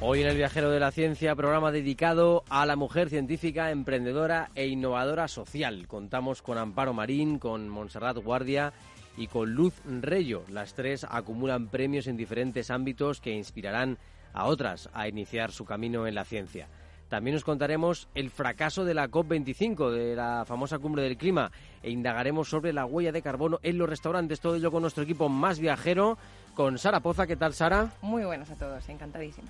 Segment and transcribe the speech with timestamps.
[0.00, 4.68] Hoy en el Viajero de la Ciencia, programa dedicado a la mujer científica, emprendedora e
[4.68, 5.88] innovadora social.
[5.88, 8.72] Contamos con Amparo Marín, con Montserrat Guardia
[9.16, 10.44] y con Luz Reyo.
[10.50, 13.98] Las tres acumulan premios en diferentes ámbitos que inspirarán
[14.32, 16.68] a otras a iniciar su camino en la ciencia.
[17.08, 21.50] También nos contaremos el fracaso de la COP25, de la famosa cumbre del clima,
[21.82, 24.38] e indagaremos sobre la huella de carbono en los restaurantes.
[24.38, 26.18] Todo ello con nuestro equipo más viajero,
[26.54, 27.26] con Sara Poza.
[27.26, 27.90] ¿Qué tal, Sara?
[28.00, 29.48] Muy buenas a todos, encantadísima.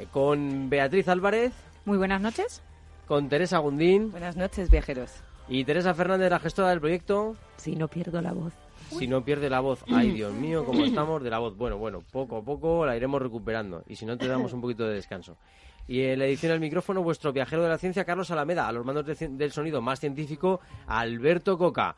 [0.00, 1.52] Eh, con Beatriz Álvarez.
[1.84, 2.62] Muy buenas noches.
[3.06, 4.10] Con Teresa Gundín.
[4.10, 5.12] Buenas noches, viajeros.
[5.46, 7.36] Y Teresa Fernández, la gestora del proyecto.
[7.56, 8.54] Si no pierdo la voz.
[8.98, 9.84] Si no pierde la voz.
[9.92, 11.54] Ay, Dios mío, cómo estamos de la voz.
[11.56, 13.84] Bueno, bueno, poco a poco la iremos recuperando.
[13.88, 15.36] Y si no, te damos un poquito de descanso.
[15.86, 18.68] Y en la edición del micrófono, vuestro viajero de la ciencia, Carlos Alameda.
[18.68, 21.96] A los mandos del sonido más científico, Alberto Coca.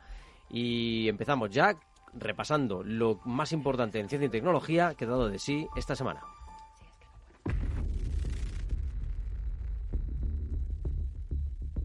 [0.49, 1.77] Y empezamos ya
[2.13, 6.21] repasando lo más importante en ciencia y tecnología que ha dado de sí esta semana.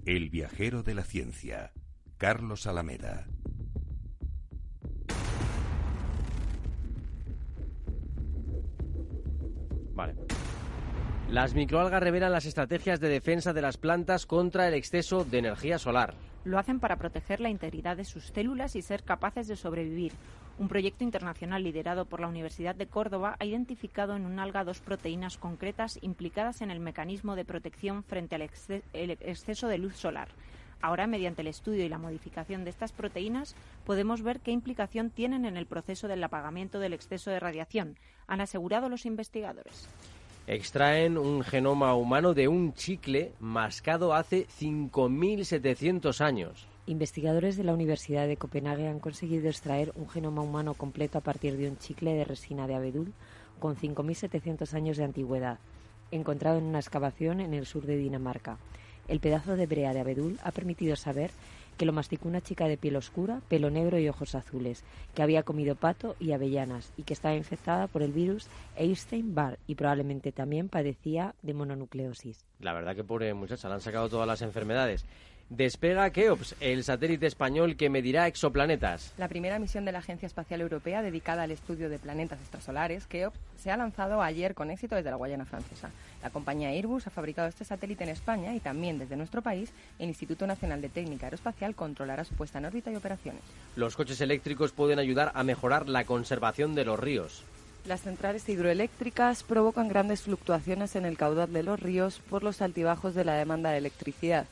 [0.08, 1.74] El viajero de la ciencia,
[2.16, 3.26] Carlos Alameda.
[9.92, 10.14] Vale.
[11.28, 15.78] Las microalgas revelan las estrategias de defensa de las plantas contra el exceso de energía
[15.78, 16.14] solar.
[16.44, 20.14] Lo hacen para proteger la integridad de sus células y ser capaces de sobrevivir.
[20.58, 24.80] Un proyecto internacional liderado por la Universidad de Córdoba ha identificado en un alga dos
[24.80, 30.28] proteínas concretas implicadas en el mecanismo de protección frente al exceso de luz solar.
[30.80, 33.54] Ahora, mediante el estudio y la modificación de estas proteínas,
[33.86, 37.96] podemos ver qué implicación tienen en el proceso del apagamiento del exceso de radiación,
[38.26, 39.88] han asegurado los investigadores
[40.48, 46.66] extraen un genoma humano de un chicle mascado hace 5.700 años.
[46.88, 51.58] Investigadores de la Universidad de Copenhague han conseguido extraer un genoma humano completo a partir
[51.58, 53.12] de un chicle de resina de abedul
[53.58, 55.58] con 5.700 años de antigüedad,
[56.10, 58.56] encontrado en una excavación en el sur de Dinamarca.
[59.06, 61.30] El pedazo de brea de abedul ha permitido saber
[61.76, 64.82] que lo masticó una chica de piel oscura, pelo negro y ojos azules,
[65.14, 69.74] que había comido pato y avellanas y que estaba infectada por el virus Epstein-Barr y
[69.74, 72.46] probablemente también padecía de mononucleosis.
[72.60, 75.04] La verdad que pobre muchacha, le han sacado todas las enfermedades.
[75.50, 79.14] Despega Keops, el satélite español que medirá exoplanetas.
[79.16, 83.38] La primera misión de la Agencia Espacial Europea dedicada al estudio de planetas extrasolares, Keops,
[83.56, 85.88] se ha lanzado ayer con éxito desde la Guayana Francesa.
[86.22, 90.08] La compañía Airbus ha fabricado este satélite en España y también desde nuestro país el
[90.08, 93.40] Instituto Nacional de Técnica Aeroespacial controlará su puesta en órbita y operaciones.
[93.74, 97.42] Los coches eléctricos pueden ayudar a mejorar la conservación de los ríos.
[97.86, 103.14] Las centrales hidroeléctricas provocan grandes fluctuaciones en el caudal de los ríos por los altibajos
[103.14, 104.46] de la demanda de electricidad.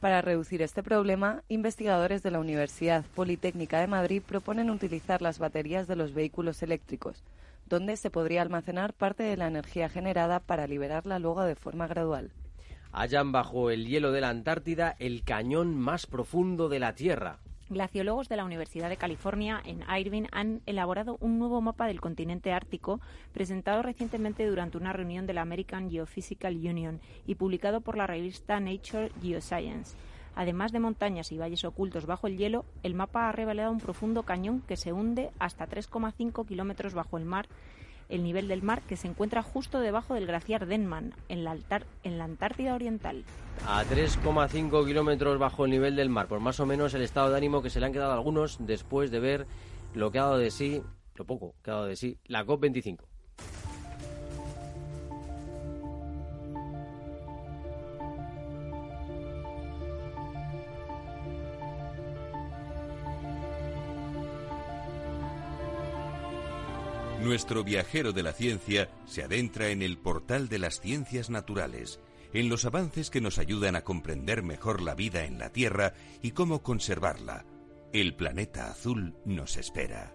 [0.00, 5.86] Para reducir este problema, investigadores de la Universidad Politécnica de Madrid proponen utilizar las baterías
[5.86, 7.24] de los vehículos eléctricos,
[7.66, 12.30] donde se podría almacenar parte de la energía generada para liberarla luego de forma gradual.
[12.92, 17.38] Hallan bajo el hielo de la Antártida el cañón más profundo de la Tierra.
[17.68, 22.52] Glaciólogos de la Universidad de California en Irvine han elaborado un nuevo mapa del continente
[22.52, 23.00] ártico
[23.32, 28.60] presentado recientemente durante una reunión de la American Geophysical Union y publicado por la revista
[28.60, 29.96] Nature Geoscience.
[30.36, 34.22] Además de montañas y valles ocultos bajo el hielo, el mapa ha revelado un profundo
[34.22, 37.48] cañón que se hunde hasta 3,5 kilómetros bajo el mar
[38.08, 41.56] el nivel del mar que se encuentra justo debajo del glaciar Denman, en la,
[42.24, 43.24] Antártida Oriental.
[43.66, 47.36] A 3,5 kilómetros bajo el nivel del mar, por más o menos el estado de
[47.36, 49.46] ánimo que se le han quedado a algunos después de ver
[49.94, 50.82] lo que ha dado de sí,
[51.14, 52.98] lo poco que ha dado de sí, la COP25.
[67.26, 71.98] Nuestro viajero de la ciencia se adentra en el portal de las ciencias naturales,
[72.32, 75.92] en los avances que nos ayudan a comprender mejor la vida en la Tierra
[76.22, 77.44] y cómo conservarla.
[77.92, 80.12] El planeta azul nos espera.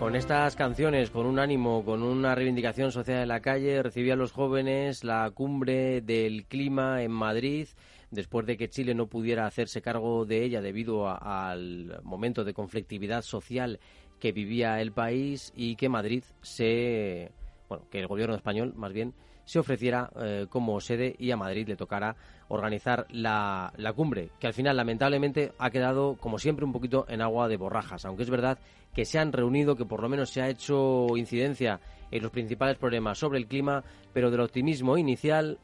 [0.00, 4.16] Con estas canciones, con un ánimo, con una reivindicación social en la calle, recibía a
[4.16, 7.68] los jóvenes la cumbre del clima en Madrid
[8.10, 13.22] después de que Chile no pudiera hacerse cargo de ella debido al momento de conflictividad
[13.22, 13.80] social
[14.20, 17.30] que vivía el país y que Madrid se,
[17.68, 19.14] bueno, que el gobierno español más bien
[19.44, 22.16] se ofreciera eh, como sede y a Madrid le tocara
[22.48, 27.20] organizar la, la, cumbre, que al final lamentablemente ha quedado, como siempre, un poquito en
[27.20, 28.58] agua de borrajas, aunque es verdad
[28.92, 31.80] que se han reunido, que por lo menos se ha hecho incidencia
[32.10, 35.58] en los principales problemas sobre el clima, pero del optimismo inicial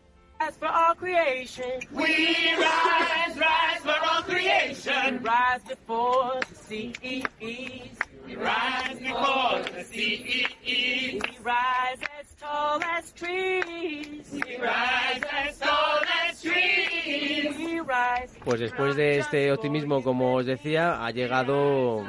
[18.44, 22.04] pues después de este optimismo, como os decía, ha llegado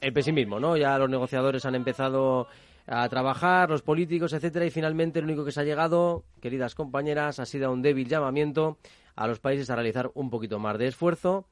[0.00, 0.76] el pesimismo, ¿no?
[0.76, 2.48] Ya los negociadores han empezado
[2.88, 7.38] a trabajar, los políticos, etcétera, y finalmente lo único que se ha llegado, queridas compañeras,
[7.38, 8.78] ha sido un débil llamamiento
[9.14, 11.46] a los países a realizar un poquito más de esfuerzo,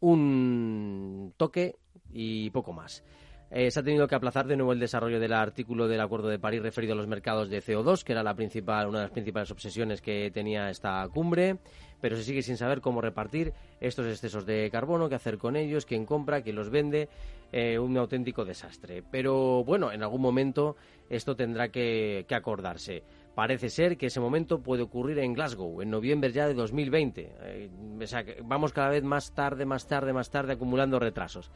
[0.00, 1.76] un toque
[2.12, 3.04] y poco más.
[3.52, 6.38] Eh, se ha tenido que aplazar de nuevo el desarrollo del artículo del Acuerdo de
[6.38, 9.50] París referido a los mercados de CO2, que era la principal, una de las principales
[9.50, 11.58] obsesiones que tenía esta cumbre,
[12.00, 15.84] pero se sigue sin saber cómo repartir estos excesos de carbono, qué hacer con ellos,
[15.84, 17.08] quién compra, quién los vende,
[17.50, 19.02] eh, un auténtico desastre.
[19.10, 20.76] Pero bueno, en algún momento
[21.08, 23.02] esto tendrá que, acordarse.
[23.34, 27.32] Parece ser que ese momento puede ocurrir en Glasgow, en noviembre ya de 2020.
[27.42, 27.70] Eh,
[28.00, 31.50] o sea, vamos cada vez más tarde, más tarde, más tarde acumulando retrasos.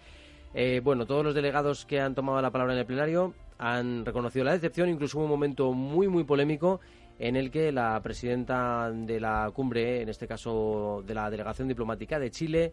[0.54, 4.44] Eh, bueno, todos los delegados que han tomado la palabra en el plenario han reconocido
[4.44, 6.80] la decepción, incluso hubo un momento muy, muy polémico
[7.18, 12.18] en el que la presidenta de la cumbre, en este caso de la delegación diplomática
[12.18, 12.72] de Chile,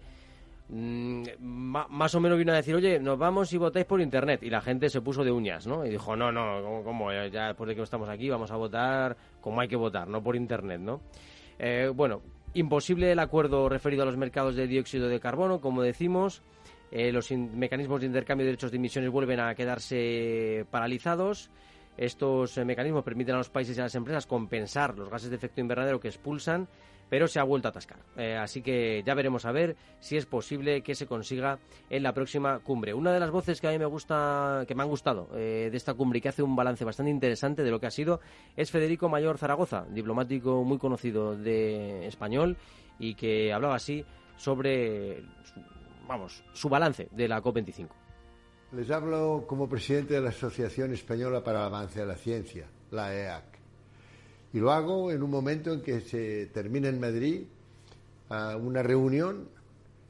[0.70, 4.42] mm, más o menos vino a decir, oye, nos vamos y votáis por internet.
[4.44, 5.86] Y la gente se puso de uñas, ¿no?
[5.86, 7.12] Y dijo, no, no, ¿cómo?
[7.12, 10.36] Ya después de que estamos aquí vamos a votar como hay que votar, no por
[10.36, 11.02] internet, ¿no?
[11.60, 12.22] Eh, bueno,
[12.54, 16.42] imposible el acuerdo referido a los mercados de dióxido de carbono, como decimos.
[16.92, 21.50] Eh, los mecanismos de intercambio de derechos de emisiones vuelven a quedarse paralizados.
[21.98, 25.38] Estos eh, mecanismos permiten a los países y a las empresas compensar los gases de
[25.38, 26.68] efecto invernadero que expulsan,
[27.10, 28.00] pero se ha vuelto a atascar.
[28.18, 31.60] Eh, así que ya veremos a ver si es posible que se consiga
[31.90, 32.94] en la próxima cumbre.
[32.94, 35.94] Una de las voces que a mí me gusta, que me han gustado de esta
[35.94, 38.20] cumbre y que hace un balance bastante interesante de lo que ha sido
[38.58, 42.58] es Federico Mayor Zaragoza, diplomático muy conocido de español
[43.00, 44.06] y que hablaba así
[44.38, 45.24] sobre
[46.12, 47.88] vamos, su balance de la COP25.
[48.74, 53.16] Les hablo como presidente de la Asociación Española para el Avance de la Ciencia, la
[53.16, 53.46] EAC.
[54.54, 57.44] Y lo hago en un momento en que se termina en Madrid
[58.30, 59.48] una reunión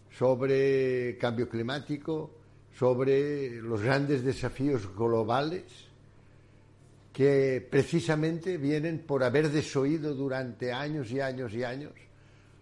[0.10, 2.32] sobre cambio climático,
[2.74, 5.66] sobre los grandes desafíos globales
[7.14, 11.94] que precisamente vienen por haber desoído durante años y años y años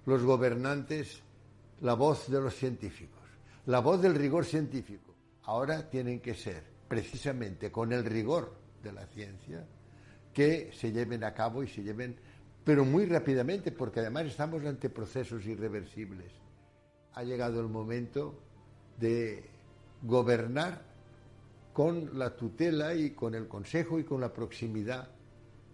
[0.05, 1.21] los gobernantes
[1.81, 3.18] la voz de los científicos
[3.69, 5.13] la voz del rigor científico.
[5.43, 9.63] Ahora tienen que ser precisamente con el rigor de la ciencia
[10.33, 12.15] que se lleven a cabo y se lleven,
[12.63, 16.31] pero muy rápidamente, porque además estamos ante procesos irreversibles.
[17.13, 18.41] Ha llegado el momento
[18.97, 19.47] de
[20.01, 20.81] gobernar
[21.71, 25.09] con la tutela y con el consejo y con la proximidad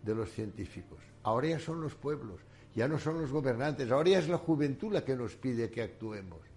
[0.03, 0.99] de los científicos.
[1.23, 2.41] Ahora ya son los pueblos,
[2.75, 5.81] ya no son los gobernantes, ahora ya es la juventud la que nos pide que
[5.81, 6.54] actuemos.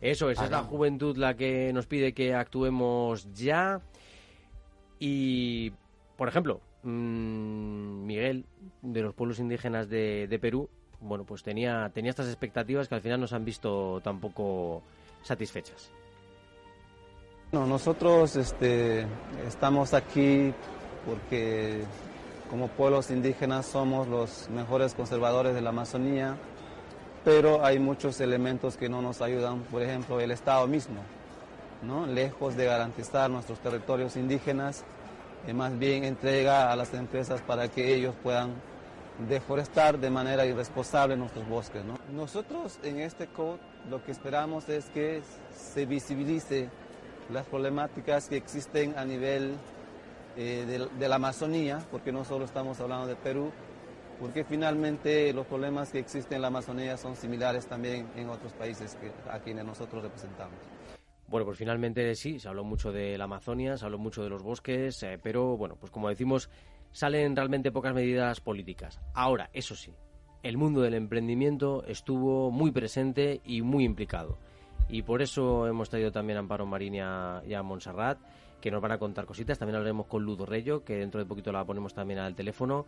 [0.00, 3.80] Eso es, es la juventud la que nos pide que actuemos ya.
[4.98, 5.72] Y,
[6.16, 8.46] por ejemplo, mm, Miguel,
[8.82, 10.68] de los pueblos indígenas de, Perú,
[11.00, 14.82] bueno, pues tenía, tenía estas expectativas que al final nos han visto tampoco
[15.22, 15.90] satisfechas.
[17.52, 19.06] nosotros este,
[19.46, 20.52] estamos aquí
[21.06, 21.82] porque
[22.50, 26.36] como pueblos indígenas somos los mejores conservadores de la Amazonía
[27.24, 31.00] pero hay muchos elementos que no nos ayudan, por ejemplo, el Estado mismo,
[31.82, 32.06] ¿no?
[32.06, 34.84] lejos de garantizar nuestros territorios indígenas,
[35.46, 38.50] y más bien entrega a las empresas para que ellos puedan
[39.28, 41.84] deforestar de manera irresponsable nuestros bosques.
[41.84, 41.98] ¿no?
[42.14, 43.58] Nosotros en este code
[43.88, 45.22] lo que esperamos es que
[45.54, 46.68] se visibilice
[47.32, 49.54] las problemáticas que existen a nivel
[50.36, 53.50] eh, de la Amazonía, porque no solo estamos hablando de Perú,
[54.20, 58.96] porque finalmente los problemas que existen en la Amazonía son similares también en otros países
[58.96, 60.58] que, a quienes nosotros representamos.
[61.26, 64.42] Bueno, pues finalmente sí, se habló mucho de la Amazonia, se habló mucho de los
[64.42, 66.50] bosques, eh, pero bueno, pues como decimos,
[66.92, 69.00] salen realmente pocas medidas políticas.
[69.14, 69.94] Ahora, eso sí,
[70.42, 74.38] el mundo del emprendimiento estuvo muy presente y muy implicado.
[74.88, 78.18] Y por eso hemos traído también a Amparo Marín y a, Montserrat,
[78.60, 79.58] que nos van a contar cositas.
[79.58, 82.86] También hablaremos con Ludo Reyo, que dentro de poquito la ponemos también al teléfono.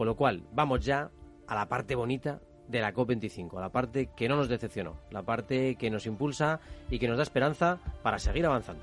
[0.00, 1.10] Con lo cual, vamos ya
[1.46, 5.74] a la parte bonita de la COP25, la parte que no nos decepcionó, la parte
[5.74, 8.82] que nos impulsa y que nos da esperanza para seguir avanzando.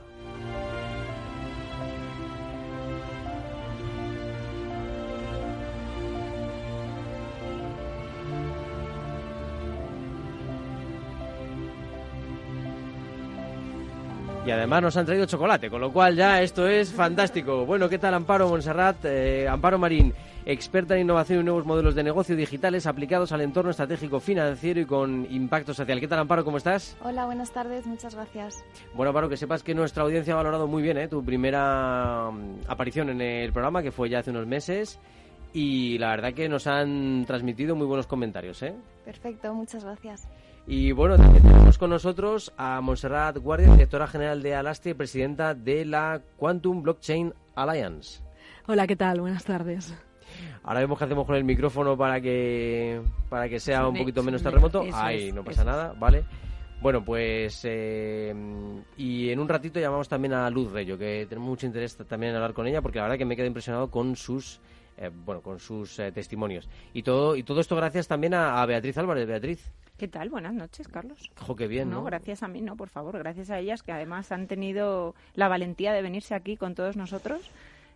[14.46, 17.66] Y además nos han traído chocolate, con lo cual ya esto es fantástico.
[17.66, 19.04] Bueno, ¿qué tal Amparo Monserrat?
[19.04, 20.14] Eh, Amparo Marín,
[20.48, 24.86] experta en innovación y nuevos modelos de negocio digitales aplicados al entorno estratégico financiero y
[24.86, 26.00] con impacto social.
[26.00, 26.46] ¿Qué tal Amparo?
[26.46, 26.96] ¿Cómo estás?
[27.04, 28.64] Hola, buenas tardes, muchas gracias.
[28.96, 31.10] Bueno, Amparo, que sepas que nuestra audiencia ha valorado muy bien ¿eh?
[31.10, 35.00] tu primera mm, aparición en el programa, que fue ya hace unos meses.
[35.52, 38.64] Y la verdad que nos han transmitido muy buenos comentarios.
[38.64, 38.74] ¿eh?
[39.04, 40.30] Perfecto, muchas gracias.
[40.66, 45.54] Y bueno, también tenemos con nosotros a Montserrat Guardia, directora general de Alastre y presidenta
[45.54, 48.22] de la Quantum Blockchain Alliance.
[48.66, 49.20] Hola, ¿qué tal?
[49.22, 49.94] Buenas tardes.
[50.64, 54.44] Ahora vemos qué hacemos con el micrófono para que para que sea un poquito menos
[54.44, 54.84] terremoto.
[54.94, 56.24] Ahí, no pasa nada, ¿vale?
[56.80, 58.34] Bueno, pues eh,
[58.98, 62.36] y en un ratito llamamos también a Luz Reyo, que tenemos mucho interés también en
[62.36, 64.60] hablar con ella, porque la verdad que me quedé impresionado con sus
[64.98, 68.66] eh, bueno con sus eh, testimonios y todo y todo esto gracias también a, a
[68.66, 69.28] Beatriz Álvarez.
[69.28, 69.72] Beatriz.
[69.98, 70.30] ¿Qué tal?
[70.30, 71.32] Buenas noches, Carlos.
[71.40, 72.04] Jo, qué bien, ¿no?
[72.04, 75.92] gracias a mí, no, por favor, gracias a ellas que además han tenido la valentía
[75.92, 77.42] de venirse aquí con todos nosotros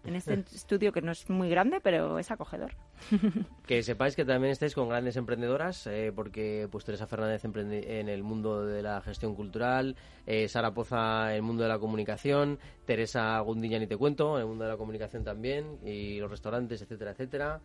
[0.03, 2.72] en este estudio que no es muy grande, pero es acogedor.
[3.65, 8.22] Que sepáis que también estáis con grandes emprendedoras, eh, porque pues Teresa Fernández en el
[8.22, 13.39] mundo de la gestión cultural, eh, Sara Poza en el mundo de la comunicación, Teresa
[13.39, 17.12] Gundiña ni te cuento, en el mundo de la comunicación también, y los restaurantes, etcétera,
[17.12, 17.62] etcétera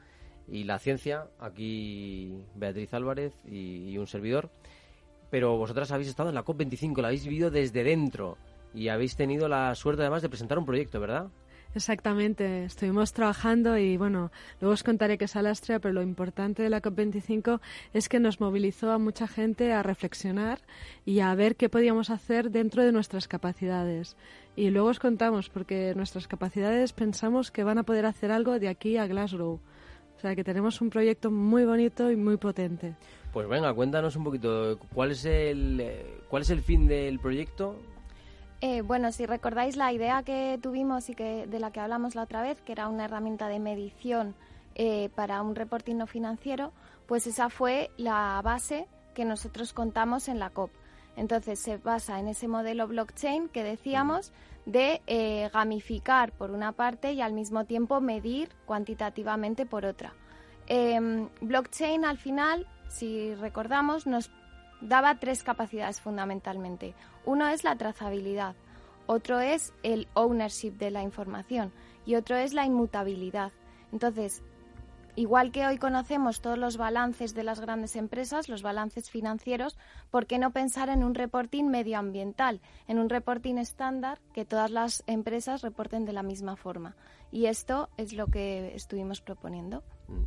[0.48, 4.50] y la ciencia, aquí Beatriz Álvarez y, un servidor.
[5.30, 8.38] Pero vosotras habéis estado en la COP25, la habéis vivido desde dentro
[8.72, 11.28] y habéis tenido la suerte además de presentar un proyecto, ¿verdad?
[11.76, 16.70] Exactamente, estuvimos trabajando y bueno, luego os contaré que es Alastria, pero lo importante de
[16.70, 17.60] la COP25
[17.92, 20.60] es que nos movilizó a mucha gente a reflexionar
[21.04, 24.16] y a ver qué podíamos hacer dentro de nuestras capacidades.
[24.56, 28.68] Y luego os contamos, porque nuestras capacidades pensamos que van a poder hacer algo de
[28.68, 29.60] aquí a Glasgow.
[30.16, 32.94] O sea que tenemos un proyecto muy bonito y muy potente.
[33.34, 37.76] Pues venga, cuéntanos un poquito, ¿cuál es el, eh, cuál es el fin del proyecto?
[38.62, 42.22] Eh, bueno, si recordáis la idea que tuvimos y que de la que hablamos la
[42.22, 44.34] otra vez, que era una herramienta de medición
[44.74, 46.72] eh, para un reporting no financiero,
[47.06, 50.70] pues esa fue la base que nosotros contamos en la COP.
[51.16, 54.32] Entonces se basa en ese modelo blockchain que decíamos
[54.66, 60.12] de eh, gamificar por una parte y al mismo tiempo medir cuantitativamente por otra.
[60.66, 64.30] Em, blockchain al final, si recordamos, nos
[64.80, 66.94] daba tres capacidades fundamentalmente.
[67.24, 68.54] Uno es la trazabilidad,
[69.06, 71.72] otro es el ownership de la información
[72.04, 73.52] y otro es la inmutabilidad.
[73.92, 74.42] Entonces,
[75.18, 79.78] Igual que hoy conocemos todos los balances de las grandes empresas, los balances financieros,
[80.10, 85.02] ¿por qué no pensar en un reporting medioambiental, en un reporting estándar que todas las
[85.06, 86.96] empresas reporten de la misma forma?
[87.32, 89.82] Y esto es lo que estuvimos proponiendo.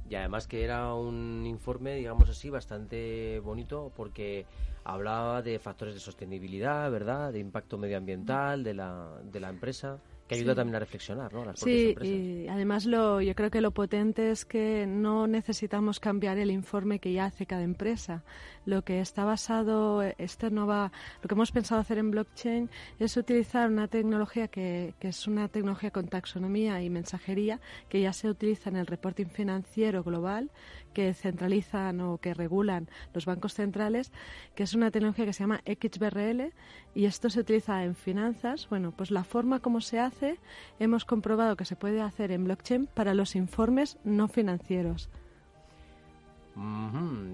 [0.10, 4.46] Y además que era un informe, digamos así, bastante bonito porque
[4.84, 7.32] hablaba de factores de sostenibilidad, ¿verdad?
[7.32, 11.44] De impacto medioambiental de la, de la empresa que ayuda también a reflexionar, ¿no?
[11.44, 16.38] Las sí, y además lo, yo creo que lo potente es que no necesitamos cambiar
[16.38, 18.24] el informe que ya hace cada empresa.
[18.66, 23.70] Lo que está basado, este nueva, lo que hemos pensado hacer en blockchain es utilizar
[23.70, 28.70] una tecnología que, que es una tecnología con taxonomía y mensajería que ya se utiliza
[28.70, 30.52] en el reporting financiero global
[30.94, 34.12] que centralizan o que regulan los bancos centrales,
[34.56, 36.52] que es una tecnología que se llama XBRL
[36.96, 38.68] y esto se utiliza en finanzas.
[38.70, 40.40] Bueno, pues la forma como se hace
[40.80, 45.10] hemos comprobado que se puede hacer en blockchain para los informes no financieros.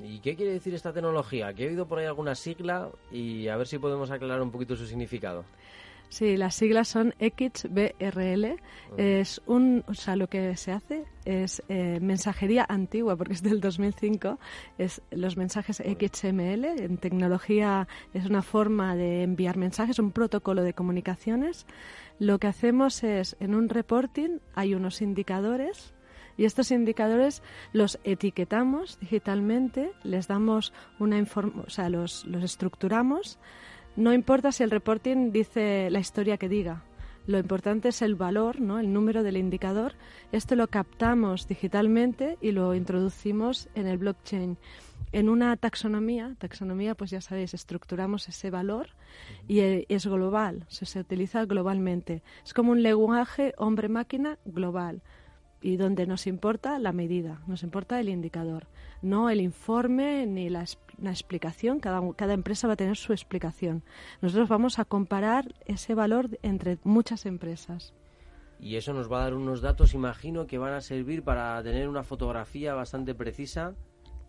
[0.03, 1.53] ¿Y qué quiere decir esta tecnología?
[1.53, 4.75] Que he oído por ahí alguna sigla y a ver si podemos aclarar un poquito
[4.75, 5.45] su significado.
[6.09, 8.57] Sí, las siglas son XBRL.
[8.95, 13.59] Es un, o sea, lo que se hace es eh, mensajería antigua, porque es del
[13.59, 14.39] 2005.
[14.77, 16.65] Es los mensajes XML.
[16.65, 21.65] En tecnología es una forma de enviar mensajes, un protocolo de comunicaciones.
[22.19, 25.94] Lo que hacemos es, en un reporting hay unos indicadores
[26.37, 27.41] y estos indicadores
[27.73, 33.39] los etiquetamos digitalmente, les damos una o sea, los, los estructuramos
[33.95, 36.83] no importa si el reporting dice la historia que diga.
[37.27, 38.77] Lo importante es el valor, ¿no?
[38.77, 39.93] el número del indicador.
[40.33, 44.57] Esto lo captamos digitalmente y lo introducimos en el blockchain.
[45.13, 48.89] En una taxonomía, taxonomía, pues ya sabéis, estructuramos ese valor
[49.47, 52.21] y e, es global, se, se utiliza globalmente.
[52.45, 55.01] Es como un lenguaje hombre-máquina global
[55.65, 58.67] y donde nos importa la medida, nos importa el indicador,
[59.01, 60.63] no el informe ni la,
[61.03, 63.83] explicación, cada, cada empresa va a tener su explicación.
[64.21, 67.95] Nosotros vamos a comparar ese valor entre muchas empresas.
[68.59, 71.89] Y eso nos va a dar unos datos, imagino, que van a servir para tener
[71.89, 73.73] una fotografía bastante precisa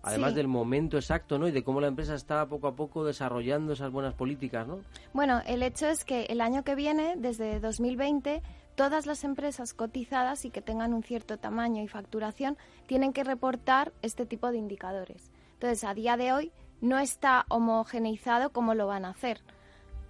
[0.07, 1.49] Además del momento exacto, ¿no?
[1.49, 4.79] Y de cómo la empresa está poco a poco desarrollando esas buenas políticas, ¿no?
[5.13, 8.41] Bueno, el hecho es que el año que viene, desde 2020,
[8.77, 12.57] todas las empresas cotizadas y que tengan un cierto tamaño y facturación
[12.87, 15.33] tienen que reportar este tipo de indicadores.
[15.55, 19.41] Entonces, a día de hoy no está homogeneizado cómo lo van a hacer.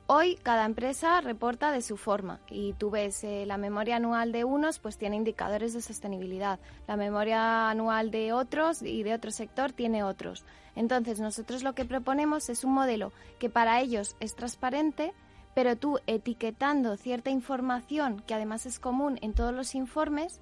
[0.08, 4.44] Hoy cada empresa reporta de su forma y tú ves eh, la memoria anual de
[4.44, 9.72] unos pues tiene indicadores de sostenibilidad, la memoria anual de otros y de otro sector
[9.72, 10.44] tiene otros.
[10.76, 15.12] Entonces nosotros lo que proponemos es un modelo que para ellos es transparente,
[15.56, 20.38] pero tú etiquetando cierta información que además es común en todos los informes,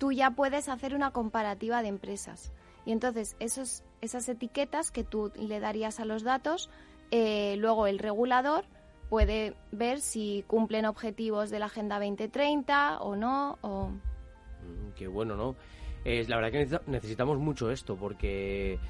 [0.00, 2.50] tú ya puedes hacer una comparativa de empresas.
[2.84, 6.70] Y entonces esos, esas etiquetas que tú le darías a los datos,
[7.12, 8.64] eh, luego el regulador
[9.08, 13.58] puede ver si cumplen objetivos de la Agenda 2030 o no.
[13.60, 13.90] O...
[13.90, 15.54] Mm, qué bueno, ¿no?
[16.04, 18.80] Es la verdad que necesitamos mucho esto porque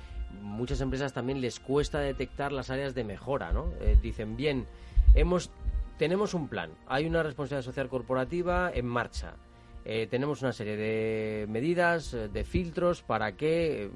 [0.40, 3.70] muchas empresas también les cuesta detectar las áreas de mejora, ¿no?
[3.82, 4.66] Eh, dicen, bien,
[5.14, 5.50] hemos,
[5.98, 9.34] tenemos un plan, hay una responsabilidad social corporativa en marcha.
[9.84, 13.90] Eh, tenemos una serie de medidas, eh, de filtros para que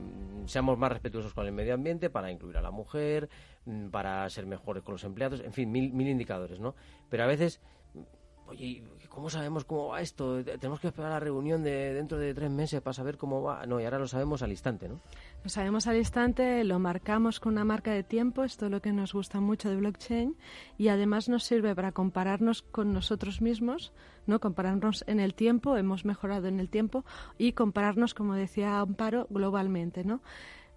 [0.47, 3.29] seamos más respetuosos con el medio ambiente, para incluir a la mujer,
[3.65, 6.75] Mm, para ser mejores con los empleados, en fin, mil, mil indicadores, ¿no?
[7.09, 7.61] Pero a veces,
[7.95, 10.43] mm, oye, ¿cómo sabemos cómo va esto?
[10.45, 13.65] Tenemos que esperar la reunión de dentro de tres meses para saber cómo va.
[13.67, 15.01] No, y ahora lo sabemos al instante, ¿no?
[15.43, 18.93] Lo sabemos al instante, lo marcamos con una marca de tiempo, esto es lo que
[18.93, 20.37] nos gusta mucho de blockchain,
[20.79, 23.93] y además nos sirve para compararnos con nosotros mismos,
[24.29, 24.39] ¿no?
[24.39, 27.05] Compararnos en el tiempo, hemos mejorado en el tiempo,
[27.39, 30.21] y compararnos, como decía Amparo, globalmente, ¿no?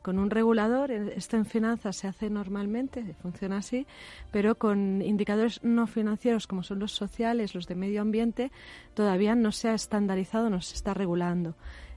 [0.05, 3.87] con un regulador, esto en finanzas se hace normalmente, funciona así,
[4.31, 8.51] pero con indicadores no financieros como son los sociales, los de medio ambiente,
[8.93, 11.55] todavía no se ha estandarizado, no se está regulando.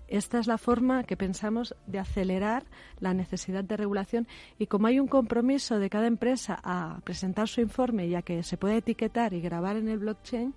[0.08, 2.64] Esta es la forma que pensamos de acelerar
[2.98, 4.26] la necesidad de regulación
[4.58, 8.56] y como hay un compromiso de cada empresa a presentar su informe ya que se
[8.56, 10.54] puede etiquetar y grabar en el blockchain,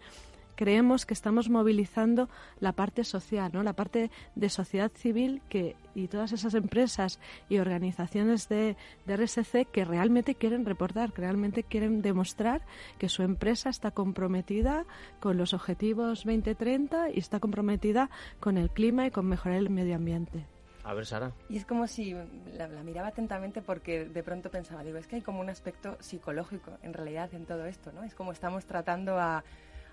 [0.61, 3.63] creemos que estamos movilizando la parte social, ¿no?
[3.63, 7.19] la parte de sociedad civil que, y todas esas empresas
[7.49, 12.61] y organizaciones de, de RSC que realmente quieren reportar, que realmente quieren demostrar
[12.99, 14.85] que su empresa está comprometida
[15.19, 19.95] con los objetivos 2030 y está comprometida con el clima y con mejorar el medio
[19.95, 20.45] ambiente.
[20.83, 21.31] A ver, Sara.
[21.49, 22.13] Y es como si
[22.53, 25.97] la, la, miraba atentamente porque de pronto pensaba, digo, es que hay como un aspecto
[25.99, 28.03] psicológico en realidad en todo esto, ¿no?
[28.03, 29.43] Es como estamos tratando a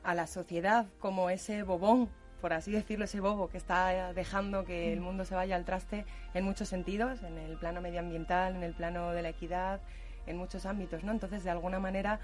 [0.08, 2.08] a la sociedad como ese bobón,
[2.40, 6.06] por así decirlo, ese bobo que está dejando que el mundo se vaya al traste
[6.32, 9.82] en muchos sentidos, en el plano medioambiental, en el plano de la equidad,
[10.24, 11.12] en muchos ámbitos, ¿no?
[11.12, 12.20] Entonces, de alguna manera,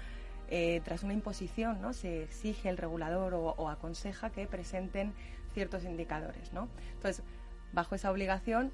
[0.49, 1.93] eh, tras una imposición, ¿no?
[1.93, 5.13] Se exige el regulador o, o, aconseja que presenten
[5.53, 6.69] ciertos indicadores, ¿no?
[6.93, 7.23] Entonces,
[7.71, 8.73] bajo esa obligación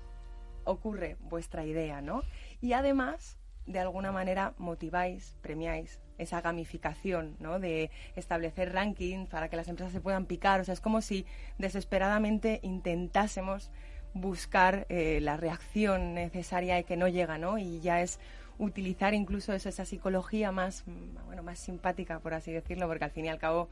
[0.63, 2.23] ocurre vuestra idea, ¿no?
[2.61, 7.59] Y además, de alguna manera, motiváis, premiáis esa gamificación, ¿no?
[7.59, 10.61] De establecer rankings para que las empresas se puedan picar.
[10.61, 11.25] O sea, es como si
[11.57, 13.71] desesperadamente intentásemos
[14.13, 17.57] buscar eh, la reacción necesaria y que no llega, ¿no?
[17.57, 18.19] Y ya es
[18.57, 20.83] utilizar incluso esa psicología más,
[21.25, 23.69] bueno, más simpática, por así decirlo, porque al fin y al cabo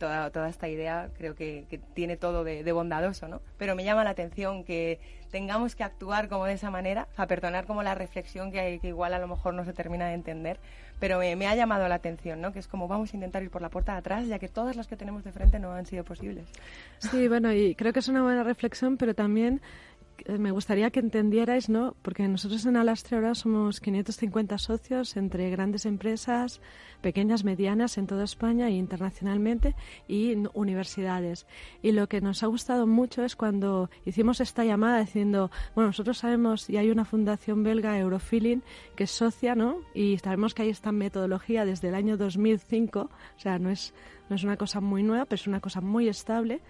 [0.00, 3.40] toda, toda esta idea creo que, tiene todo de, bondadoso, ¿no?
[3.58, 4.98] Pero me llama la atención que
[5.30, 9.14] tengamos que actuar como de esa manera, a perdonar como la reflexión que, que igual
[9.14, 10.58] a lo mejor no se termina de entender,
[10.98, 12.52] pero me, ha llamado la atención, ¿no?
[12.52, 14.74] Que es como vamos a intentar ir por la puerta de atrás, ya que todas
[14.74, 16.46] las que tenemos de frente no han sido posibles.
[16.98, 19.60] Sí, bueno, y creo que es una buena reflexión, pero también
[20.28, 21.94] me gustaría que entendierais, ¿no?
[22.02, 26.60] Porque nosotros en Alastre ahora somos 550 socios entre grandes empresas,
[27.00, 29.74] pequeñas, medianas en toda España e internacionalmente
[30.08, 31.46] y universidades.
[31.82, 36.18] Y lo que nos ha gustado mucho es cuando hicimos esta llamada diciendo, bueno, nosotros
[36.18, 38.62] sabemos y hay una fundación belga, Eurofeeling,
[38.96, 39.78] que es socia, ¿no?
[39.94, 43.94] Y sabemos que hay esta metodología desde el año 2005, o sea, no es,
[44.28, 46.60] no es una cosa muy nueva, pero es una cosa muy estable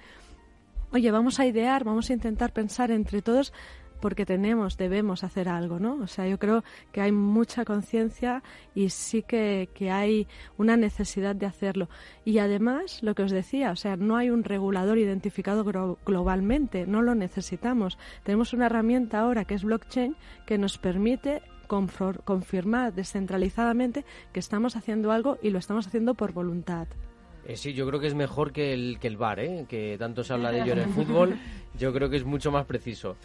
[0.92, 3.52] oye, vamos a idear, vamos a intentar pensar entre todos
[4.00, 5.94] porque tenemos, debemos hacer algo, ¿no?
[5.96, 8.42] O sea, yo creo que hay mucha conciencia
[8.74, 10.26] y sí que, que, hay
[10.56, 11.88] una necesidad de hacerlo.
[12.24, 15.64] Y además, lo que os decía, o sea, no hay un regulador identificado
[16.04, 17.98] globalmente, no lo necesitamos.
[18.24, 21.42] Tenemos una herramienta ahora que es blockchain que nos permite
[22.24, 26.88] confirmar descentralizadamente que estamos haciendo algo y lo estamos haciendo por voluntad.
[27.46, 29.66] Eh, sí, yo creo que es mejor que el, que el bar, ¿eh?
[29.68, 31.38] que tanto se habla de ello en el fútbol.
[31.78, 33.16] Yo creo que es mucho más preciso.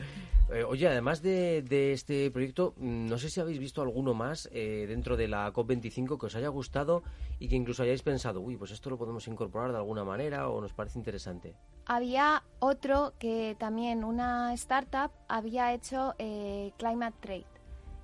[0.52, 4.48] Eh, oye, además de, de, este proyecto, mm, no sé si habéis visto alguno más
[4.52, 7.02] eh, dentro de la COP25 que os haya gustado
[7.40, 10.62] y que incluso hayáis pensado, uy, pues esto lo podemos incorporar de alguna manera o
[10.62, 11.56] nos parece interesante.
[11.88, 17.46] Había otro que también una startup había hecho eh, Climate Trade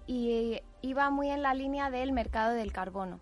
[0.08, 3.20] y iba muy en la línea del mercado del carbono.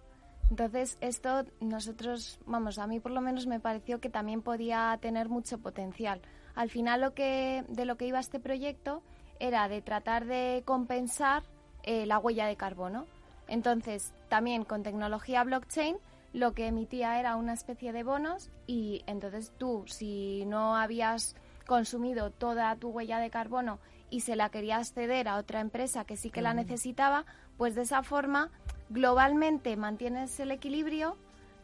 [0.49, 5.29] Entonces, esto nosotros, vamos, a mí por lo menos me pareció que también podía tener
[5.29, 6.21] mucho potencial.
[6.55, 9.03] Al final, lo que, de lo que iba este proyecto
[9.39, 11.43] era de tratar de compensar
[11.83, 13.05] eh, la huella de carbono.
[13.47, 15.97] Entonces, también con tecnología blockchain,
[16.33, 21.35] lo que emitía era una especie de bonos y entonces tú, si no habías
[21.65, 23.79] consumido toda tu huella de carbono
[24.11, 27.25] y se la querías ceder a otra empresa que sí que la necesitaba,
[27.57, 28.51] pues de esa forma
[28.89, 31.17] globalmente mantienes el equilibrio,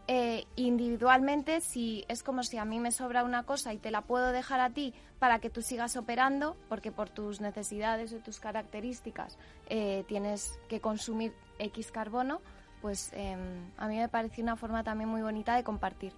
[0.08, 4.02] eh, individualmente si es como si a mí me sobra una cosa y te la
[4.02, 8.40] puedo dejar a ti para que tú sigas operando, porque por tus necesidades o tus
[8.40, 12.42] características eh, tienes que consumir X carbono,
[12.82, 16.14] pues em, a mí me pareció una forma también muy bonita de compartir.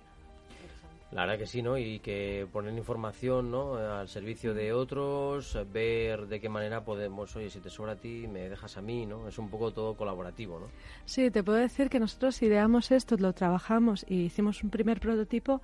[1.12, 1.78] La verdad que sí, ¿no?
[1.78, 3.76] Y que poner información, ¿no?
[3.76, 8.28] Al servicio de otros, ver de qué manera podemos, oye, si te sobra a ti,
[8.28, 9.28] me dejas a mí, ¿no?
[9.28, 10.68] Es un poco todo colaborativo, ¿no?
[11.06, 15.62] Sí, te puedo decir que nosotros ideamos esto, lo trabajamos y hicimos un primer prototipo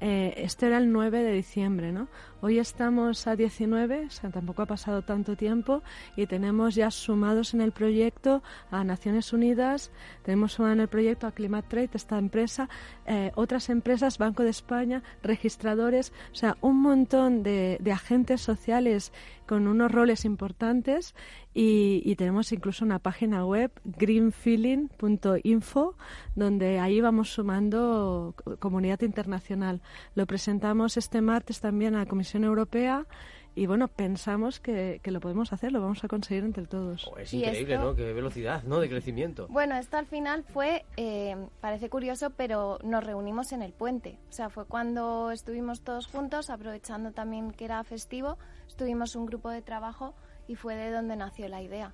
[0.00, 2.08] eh, este era el 9 de diciembre, ¿no?
[2.40, 5.82] Hoy estamos a 19, o sea, tampoco ha pasado tanto tiempo
[6.16, 11.26] y tenemos ya sumados en el proyecto a Naciones Unidas, tenemos sumado en el proyecto
[11.26, 12.70] a Climate Trade, esta empresa,
[13.04, 19.12] eh, otras empresas, Banco de España, registradores, o sea, un montón de agentes sociales
[19.50, 21.16] con unos roles importantes
[21.52, 25.96] y, tenemos incluso una página web, greenfeeling.info,
[26.36, 29.82] donde ahí vamos sumando comunidad internacional.
[30.14, 33.08] Lo presentamos este martes también a la Comisión Europea
[33.54, 37.10] y bueno, pensamos que, lo podemos hacer, lo vamos a conseguir entre todos.
[37.12, 37.94] Oh, es increíble, ¿no?
[37.94, 38.78] Qué velocidad, ¿no?
[38.78, 39.48] De crecimiento.
[39.48, 44.18] Bueno, esto al final fue, eh, parece curioso, pero nos reunimos en el puente.
[44.28, 49.50] O sea, fue cuando estuvimos todos juntos, aprovechando también que era festivo, estuvimos un grupo
[49.50, 50.14] de trabajo
[50.46, 51.92] y fue de donde nació la idea.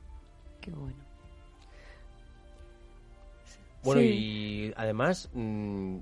[0.60, 0.96] Qué bueno.
[3.82, 5.98] Bueno, y además, mm,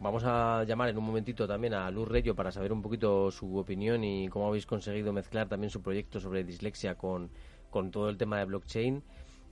[0.00, 3.56] vamos a llamar en un momentito también a Luz Reyo para saber un poquito su
[3.56, 7.30] opinión y cómo habéis conseguido mezclar también su proyecto sobre dislexia con,
[7.70, 9.02] con todo el tema de blockchain.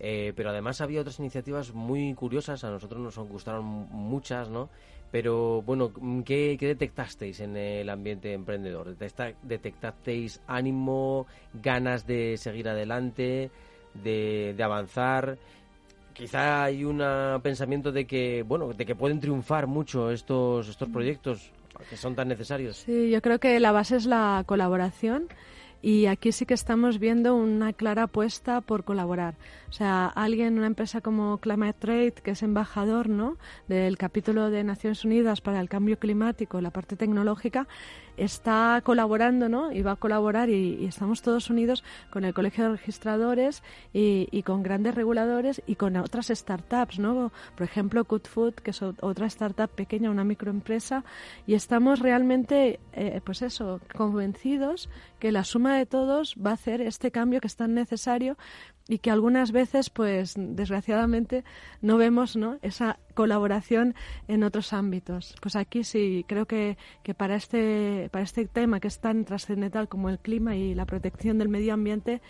[0.01, 4.69] Eh, pero además había otras iniciativas muy curiosas, a nosotros nos gustaron muchas, ¿no?
[5.11, 5.93] Pero bueno,
[6.25, 8.97] ¿qué, detectasteis en el ambiente emprendedor?
[8.97, 13.53] ¿Detectasteis ánimo, ganas de seguir adelante,
[13.95, 15.39] de, avanzar?
[16.15, 17.03] Quizá hay un
[17.43, 21.51] pensamiento de que, bueno, de que pueden triunfar mucho estos, estos proyectos
[21.91, 22.77] que son tan necesarios.
[22.77, 25.27] Sí, yo creo que la base es la colaboración
[25.85, 29.35] y aquí sí que estamos viendo una clara apuesta por colaborar.
[29.69, 33.37] O sea, alguien, una empresa como Climate Trade, que es embajador ¿no?
[33.69, 37.69] del capítulo de Naciones Unidas para el cambio climático, la parte tecnológica,
[38.17, 39.73] está colaborando ¿no?
[39.73, 44.63] y va a colaborar y, estamos todos unidos con el Colegio de Registradores y, con
[44.63, 47.31] grandes reguladores y con otras startups, ¿no?
[47.57, 51.05] por ejemplo, Good Food, que es otra startup pequeña, una microempresa,
[51.47, 56.81] y estamos realmente, eh, pues eso, convencidos que la suma de todos va a hacer
[56.81, 58.37] este cambio que es tan necesario
[58.89, 61.45] y que algunas veces, pues desgraciadamente,
[61.81, 62.59] no vemos ¿no?
[62.63, 63.95] esa colaboración
[64.29, 65.35] en otros ámbitos.
[65.41, 69.89] Pues aquí sí, creo que, que para, este, para este tema que es tan trascendental
[69.89, 72.21] como el clima y la protección del medio ambiente,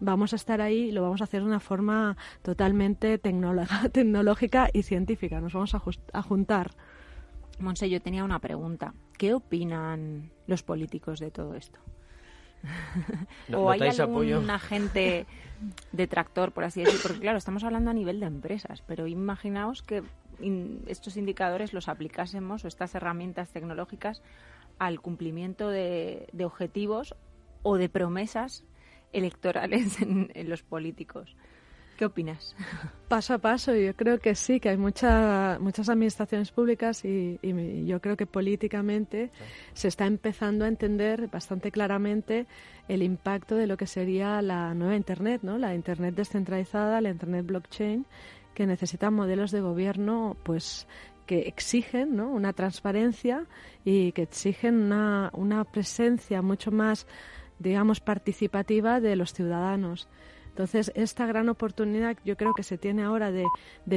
[0.00, 3.18] vamos a estar ahí y lo vamos a hacer de una forma totalmente
[3.92, 5.40] tecnológica y científica.
[5.40, 6.72] Nos vamos a, a juntar.
[7.58, 8.94] Monse, yo tenía una pregunta.
[9.16, 11.78] ¿Qué opinan los políticos de todo esto?
[13.54, 15.26] ¿O hay algún agente
[15.92, 17.00] detractor, por así decirlo?
[17.02, 20.02] Porque claro, estamos hablando a nivel de empresas, pero imaginaos que
[20.86, 24.22] estos indicadores los aplicásemos o estas herramientas tecnológicas
[24.78, 27.14] al cumplimiento de, objetivos
[27.62, 28.64] o de promesas
[29.12, 31.36] electorales en los políticos.
[32.02, 32.56] ¿Qué opinas?
[33.08, 37.38] Paso a paso, yo creo que sí, que hay mucha, muchas administraciones públicas y,
[37.86, 39.30] yo creo que políticamente
[39.72, 42.46] se está empezando a entender bastante claramente
[42.88, 45.58] el impacto de lo que sería la nueva Internet, ¿no?
[45.58, 48.04] la Internet descentralizada, la Internet blockchain,
[48.52, 50.88] que necesita modelos de gobierno pues
[51.26, 52.30] que exigen ¿no?
[52.30, 53.46] una transparencia
[53.84, 57.06] y que exigen una, una presencia mucho más,
[57.60, 60.08] digamos, participativa de los ciudadanos.
[60.52, 63.46] Entonces, esta gran oportunidad yo creo que se tiene ahora de,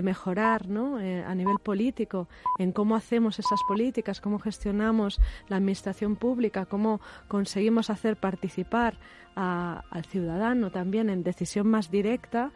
[0.02, 1.02] mejorar ¿no?
[1.02, 7.02] Eh, a nivel político en cómo hacemos esas políticas, cómo gestionamos la administración pública, cómo
[7.28, 8.98] conseguimos hacer participar
[9.36, 12.52] al ciudadano también en decisión más directa,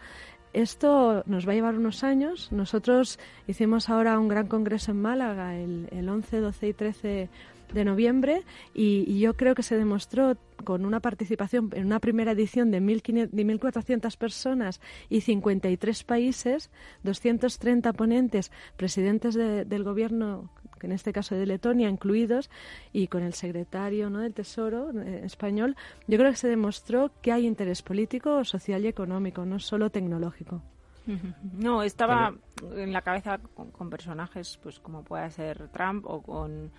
[0.53, 2.51] esto nos va a llevar unos años.
[2.51, 7.29] Nosotros hicimos ahora un gran congreso en Málaga el, el 11, 12 y 13
[7.73, 12.71] de noviembre y, yo creo que se demostró con una participación en una primera edición
[12.71, 16.69] de 1.400 personas y 53 países,
[17.03, 20.49] 230 ponentes, presidentes del gobierno
[20.81, 22.49] en este caso de Letonia incluidos,
[22.93, 24.19] y con el secretario ¿no?
[24.19, 25.75] del Tesoro eh, español,
[26.07, 30.61] yo creo que se demostró que hay interés político, social y económico, no solo tecnológico.
[31.53, 32.33] No, estaba
[32.75, 36.71] en la cabeza con, personajes pues como pueda ser Trump o con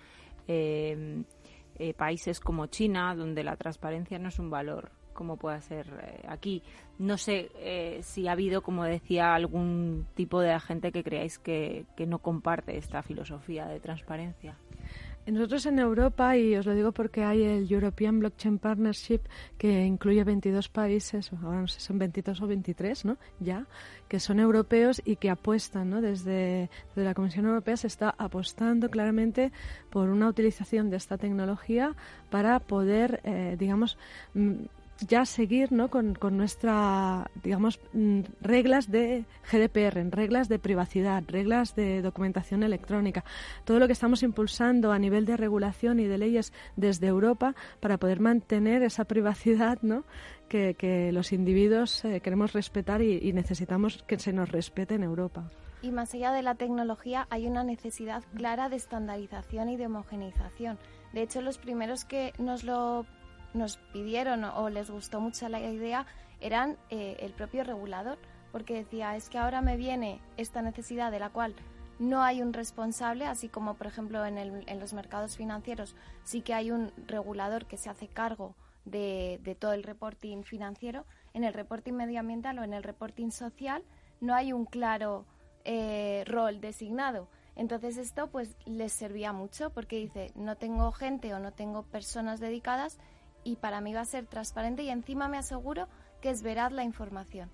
[0.47, 1.23] eh,
[1.79, 6.63] eh, países como China, donde la transparencia no es un valor como pueda ser aquí.
[6.97, 12.19] No sé si ha habido, como decía, algún tipo de agente que creáis que no
[12.19, 14.57] comparte esta filosofía de transparencia.
[15.27, 19.21] Nosotros en Europa, y os lo digo porque hay el European Blockchain Partnership
[19.57, 23.17] que incluye 22 países, ahora no sé, son 22 o 23, ¿no?
[23.39, 23.67] Ya,
[24.07, 26.01] que son europeos y que apuestan, ¿no?
[26.01, 29.51] Desde, desde la Comisión Europea se está apostando claramente
[29.91, 31.95] por una utilización de esta tecnología
[32.31, 33.97] para poder, eh, digamos,
[34.33, 34.63] mm,
[35.07, 35.89] ya seguir ¿no?
[35.89, 43.23] con, con nuestra, digamos, mm, reglas de GDPR, reglas de privacidad, reglas de documentación electrónica,
[43.65, 47.97] todo lo que estamos impulsando a nivel de regulación y de leyes desde Europa para
[47.97, 50.03] poder mantener esa privacidad ¿no?
[50.47, 55.03] que, que los individuos eh, queremos respetar y, y necesitamos que se nos respete en
[55.03, 55.49] Europa.
[55.81, 60.77] Y más allá de la tecnología, hay una necesidad clara de estandarización y de homogeneización.
[61.11, 63.05] De hecho, los primeros que nos lo
[63.53, 66.05] nos pidieron o les gustó mucho la idea
[66.39, 68.17] eran eh, el propio regulador,
[68.51, 71.55] porque decía, es que ahora me viene esta necesidad de la cual
[71.99, 76.41] no hay un responsable, así como por ejemplo en, el, en los mercados financieros sí
[76.41, 81.43] que hay un regulador que se hace cargo de, de todo el reporting financiero, en
[81.43, 83.83] el reporting medioambiental o en el reporting social
[84.19, 85.25] no hay un claro
[85.63, 87.27] eh, rol designado.
[87.55, 92.39] Entonces esto pues les servía mucho porque dice, no tengo gente o no tengo personas
[92.39, 92.97] dedicadas
[93.43, 95.87] y para mí va a ser transparente y encima me aseguro
[96.21, 97.49] que es veraz la información.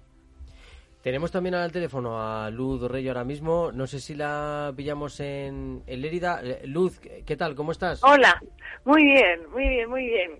[1.01, 3.71] Tenemos también al teléfono a Luz Rey ahora mismo.
[3.71, 6.41] No sé si la pillamos en, en Lérida.
[6.43, 7.55] Eh, Luz, ¿qué tal?
[7.55, 8.03] ¿Cómo estás?
[8.03, 8.41] Hola,
[8.83, 10.31] muy bien, muy bien, muy bien.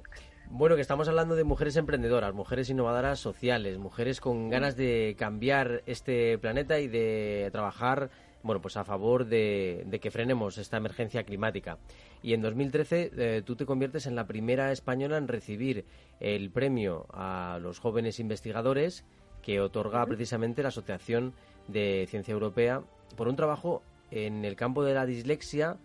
[0.49, 5.83] Bueno, que estamos hablando de mujeres emprendedoras, mujeres innovadoras sociales, mujeres con ganas de cambiar
[5.85, 8.09] este planeta y de trabajar
[8.43, 11.77] bueno, pues a favor de, que frenemos esta emergencia climática.
[12.21, 15.85] Y en 2013 eh, tú te conviertes en la primera española en recibir
[16.19, 19.05] el premio a los jóvenes investigadores
[19.41, 21.33] que otorga precisamente la Asociación
[21.67, 22.81] de Ciencia Europea
[23.15, 25.77] por un trabajo en el campo de la dislexia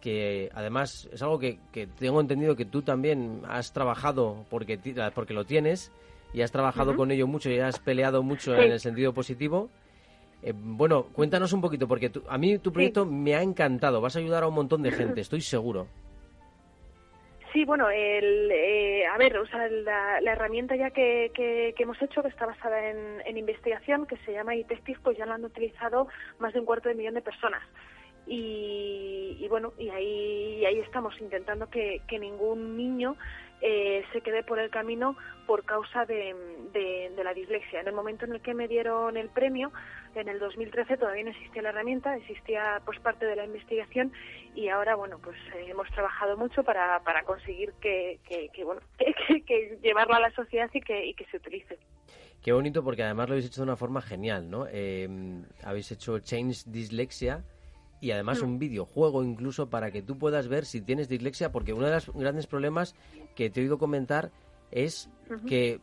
[0.00, 1.58] que además es algo que,
[1.98, 4.78] tengo entendido que tú también has trabajado porque,
[5.14, 5.92] porque lo tienes
[6.32, 9.68] y has trabajado con ello mucho y has peleado mucho en el sentido positivo
[10.42, 14.00] eh, bueno, cuéntanos un poquito, porque a mí tu proyecto me ha encantado.
[14.00, 15.86] Vas a ayudar a un montón de gente, estoy seguro.
[17.52, 22.22] Sí, bueno, el, eh, a ver, o sea, la, herramienta ya que, que, hemos hecho,
[22.22, 26.06] que está basada en, investigación, que se llama iTestif, pues ya la han utilizado
[26.38, 27.62] más de un cuarto de millón de personas.
[28.26, 33.16] Y, bueno, y ahí, ahí estamos intentando que, que ningún niño
[33.60, 36.34] eh, se quede por el camino por causa de,
[36.72, 37.80] de, la dislexia.
[37.80, 39.72] En el momento en el que me dieron el premio,
[40.14, 44.12] en el 2013 todavía no existía la herramienta, existía pues parte de la investigación
[44.54, 49.78] y ahora bueno pues eh, hemos trabajado mucho para, para conseguir que, que, bueno que,
[49.82, 51.78] llevarlo a la sociedad y que, y que se utilice.
[52.42, 54.66] Qué bonito porque además lo habéis hecho de una forma genial, ¿no?
[54.70, 55.08] Eh,
[55.62, 57.44] habéis hecho Change Dyslexia
[58.00, 61.86] y además un videojuego incluso para que tú puedas ver si tienes dislexia, porque uno
[61.86, 62.94] de los grandes problemas
[63.34, 64.32] que te he oído comentar
[64.70, 65.10] es
[65.46, 65.80] que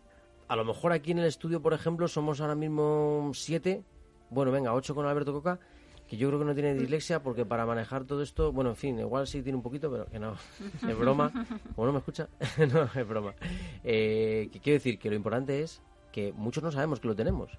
[0.47, 3.83] a lo mejor aquí en el estudio, por ejemplo, somos ahora mismo siete,
[4.29, 5.59] bueno, venga, ocho con Alberto Coca,
[6.07, 8.99] que yo creo que no tiene dislexia porque para manejar todo esto, bueno, en fin,
[8.99, 10.35] igual sí tiene un poquito, pero que no,
[10.87, 11.31] es broma.
[11.75, 12.29] ¿O no me escucha?
[12.73, 13.35] no, es broma.
[13.83, 17.51] Eh, que quiero decir que lo importante es que muchos no sabemos que lo tenemos.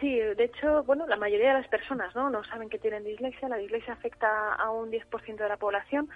[0.00, 3.48] Sí, de hecho, bueno, la mayoría de las personas no, no saben que tienen dislexia.
[3.48, 6.08] La dislexia afecta a un 10% de la población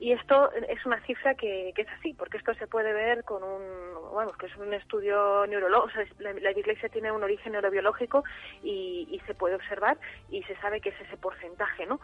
[0.00, 4.10] y esto es una cifra que, es así, porque esto se puede ver con un,
[4.12, 8.24] bueno, que es un estudio neurológico, la, dislexia tiene un origen neurobiológico
[8.62, 9.98] y, se puede observar
[10.30, 12.00] y se sabe que es ese porcentaje, ¿no?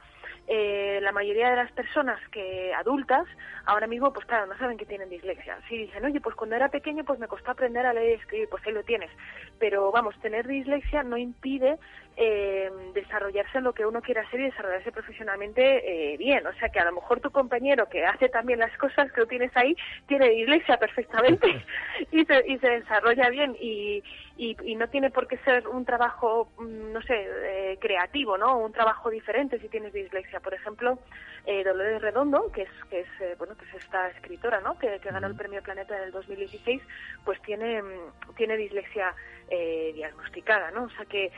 [0.48, 3.26] Eh, la mayoría de las personas que adultas
[3.64, 5.58] ahora mismo pues claro no saben que tienen dislexia.
[5.68, 8.48] Si dicen oye pues cuando era pequeño pues me costó aprender a leer y escribir
[8.48, 9.10] pues ahí lo tienes.
[9.58, 11.78] Pero vamos tener dislexia no impide
[12.16, 16.46] eh, desarrollarse en lo que uno quiera hacer y desarrollarse profesionalmente eh, bien.
[16.46, 19.26] O sea que a lo mejor tu compañero que hace también las cosas que tú
[19.26, 21.46] tienes ahí tiene dislexia perfectamente
[22.12, 23.56] y, se, y se desarrolla bien.
[23.60, 24.02] Y,
[24.38, 28.58] y, no tiene por qué ser un trabajo, mm, no sé, eh, creativo, ¿no?
[28.58, 30.40] Un trabajo diferente si tienes dislexia.
[30.40, 30.98] Por ejemplo,
[31.46, 34.78] eh, Dolores Redondo, que es, que es eh, bueno, que es esta escritora, ¿no?
[34.78, 36.82] Que, ganó el Premio Planeta en el 2016,
[37.24, 39.14] pues tiene, mm, tiene dislexia
[39.48, 40.84] eh, diagnosticada, ¿no?
[40.84, 41.32] O sea que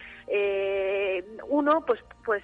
[1.49, 2.43] uno, pues, pues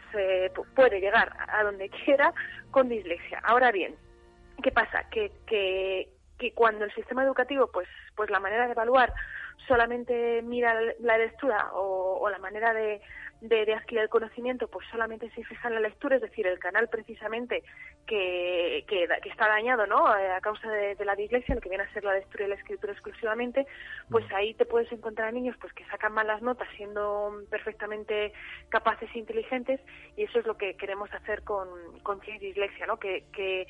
[0.75, 2.33] puede llegar a donde quiera
[2.71, 3.41] con dislexia.
[3.43, 3.97] Ahora bien,
[4.63, 5.09] ¿qué pasa?
[5.11, 9.13] Que, que, que cuando el sistema educativo, pues, pues la manera de evaluar
[9.67, 13.01] solamente mira la lectura o, la manera de,
[13.41, 16.89] de, adquirir el conocimiento, pues solamente se fija en la lectura, es decir, el canal
[16.89, 17.63] precisamente
[18.07, 20.17] que, que, está dañado ¿no?
[20.17, 22.55] Eh, a causa de, la dislexia, lo que viene a ser la lectura y la
[22.55, 23.67] escritura exclusivamente,
[24.11, 28.33] pues ahí te puedes encontrar niños pues que sacan malas notas siendo perfectamente
[28.69, 29.81] capaces e inteligentes
[30.17, 31.69] y eso es lo que queremos hacer con,
[32.03, 32.99] con dislexia, ¿no?
[32.99, 33.67] que, que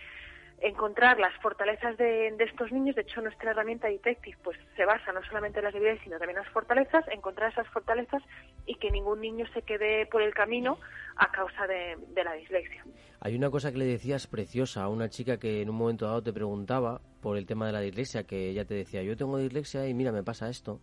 [0.60, 2.96] encontrar las fortalezas de, estos niños.
[2.96, 6.38] De hecho, nuestra herramienta Detective pues, se basa no solamente en las debilidades, sino también
[6.38, 8.22] en las fortalezas, encontrar esas fortalezas
[8.66, 10.78] y que ningún niño se quede por el camino
[11.16, 12.84] a causa de, la dislexia.
[13.20, 16.22] Hay una cosa que le decías preciosa a una chica que en un momento dado
[16.22, 19.86] te preguntaba por el tema de la dislexia, que ella te decía, yo tengo dislexia
[19.86, 20.80] y mira, me pasa esto.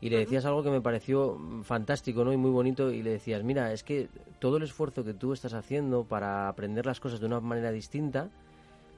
[0.00, 2.32] Y le decías algo que me pareció fantástico ¿no?
[2.32, 4.08] y muy bonito y le decías, mira, es que
[4.38, 8.30] todo el esfuerzo que tú estás haciendo para aprender las cosas de una manera distinta,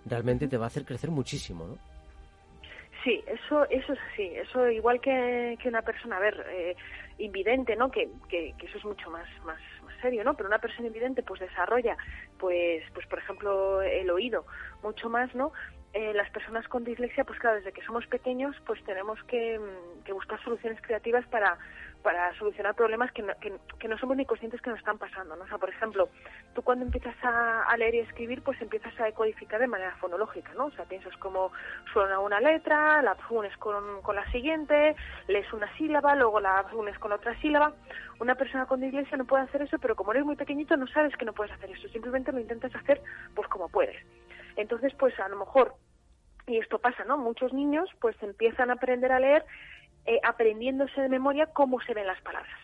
[0.06, 1.78] realmente te va a hacer crecer muchísimo, ¿no?
[3.04, 4.22] Sí, eso, eso es así.
[4.34, 6.76] Eso igual que, que una persona, a ver, eh,
[7.18, 7.90] invidente, ¿no?
[7.90, 10.34] Que, que, eso es mucho más, más, más serio, ¿no?
[10.34, 11.96] Pero una persona invidente, pues desarrolla,
[12.38, 14.44] pues, pues por ejemplo, el oído
[14.82, 15.52] mucho más, ¿no?
[15.94, 19.60] Eh, las personas con dislexia, pues claro, desde que somos pequeños, pues tenemos que,
[20.04, 21.58] que buscar soluciones creativas para
[22.02, 25.36] para solucionar problemas que no, que, no somos ni conscientes que nos están pasando.
[25.36, 25.44] ¿no?
[25.44, 26.08] O sea, por ejemplo,
[26.54, 30.66] tú cuando empiezas a, leer y escribir, pues empiezas a decodificar de manera fonológica, ¿no?
[30.66, 31.52] O sea, piensas cómo
[31.92, 34.94] suena una letra, la unes con, con la siguiente,
[35.28, 37.72] lees una sílaba, luego la unes con otra sílaba.
[38.20, 41.16] Una persona con dislexia no puede hacer eso, pero como eres muy pequeñito no sabes
[41.16, 43.00] que no puedes hacer eso, simplemente lo intentas hacer
[43.34, 43.96] pues como puedes.
[44.56, 45.74] Entonces, pues a lo mejor
[46.46, 47.16] y esto pasa, ¿no?
[47.18, 49.44] Muchos niños pues empiezan a aprender a leer
[50.06, 52.58] eh, aprendiéndose de memoria cómo se ven las palabras.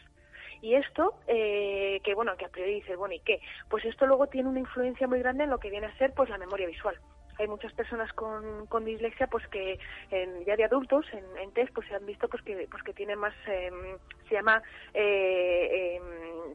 [0.61, 3.41] Y esto, eh, que bueno, que a priori dices, bueno, ¿y qué?
[3.71, 6.29] Pues esto luego tiene una influencia muy grande en lo que viene a ser pues
[6.31, 6.99] la memoria visual.
[7.39, 9.79] Hay muchas personas con, con dislexia pues que
[10.11, 12.93] en, ya de adultos en, en, test pues se han visto pues que pues que
[12.93, 13.97] tienen más em,
[14.29, 14.61] se llama
[14.93, 16.55] eh, em, eh,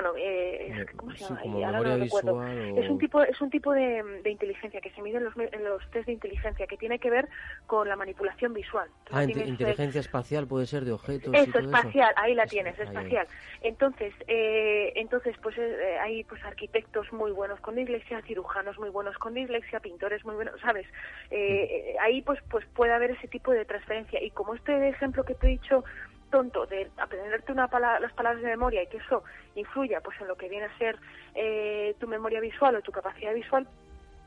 [0.00, 2.54] bueno, eh, ¿cómo se llama?
[2.76, 5.88] Es un tipo, es un tipo de, inteligencia que se mide en los, en los
[5.90, 7.28] test de inteligencia que tiene que ver
[7.66, 8.88] con la manipulación visual.
[9.10, 11.34] ah, inteligencia espacial puede ser de objetos.
[11.34, 13.26] Eso, espacial, ahí la tienes, espacial.
[13.62, 19.18] Entonces, eh, entonces, pues eh, hay pues arquitectos muy buenos con dislexia, cirujanos muy buenos
[19.18, 20.86] con dislexia, pintores muy buenos, ¿sabes?
[21.30, 24.22] Eh, ahí pues, pues puede haber ese tipo de transferencia.
[24.22, 25.84] Y como este ejemplo que te he dicho
[26.30, 27.68] tonto de aprenderte una
[28.00, 29.22] las palabras de memoria y que eso
[29.54, 30.96] influya pues en lo que viene a ser
[31.34, 33.66] eh, tu memoria visual o tu capacidad visual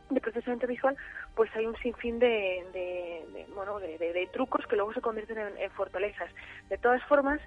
[0.09, 0.95] de procesamiento visual,
[1.35, 6.29] pues hay un sinfín de, de, bueno, de, trucos que luego se convierten en, fortalezas.
[6.69, 7.39] De todas formas,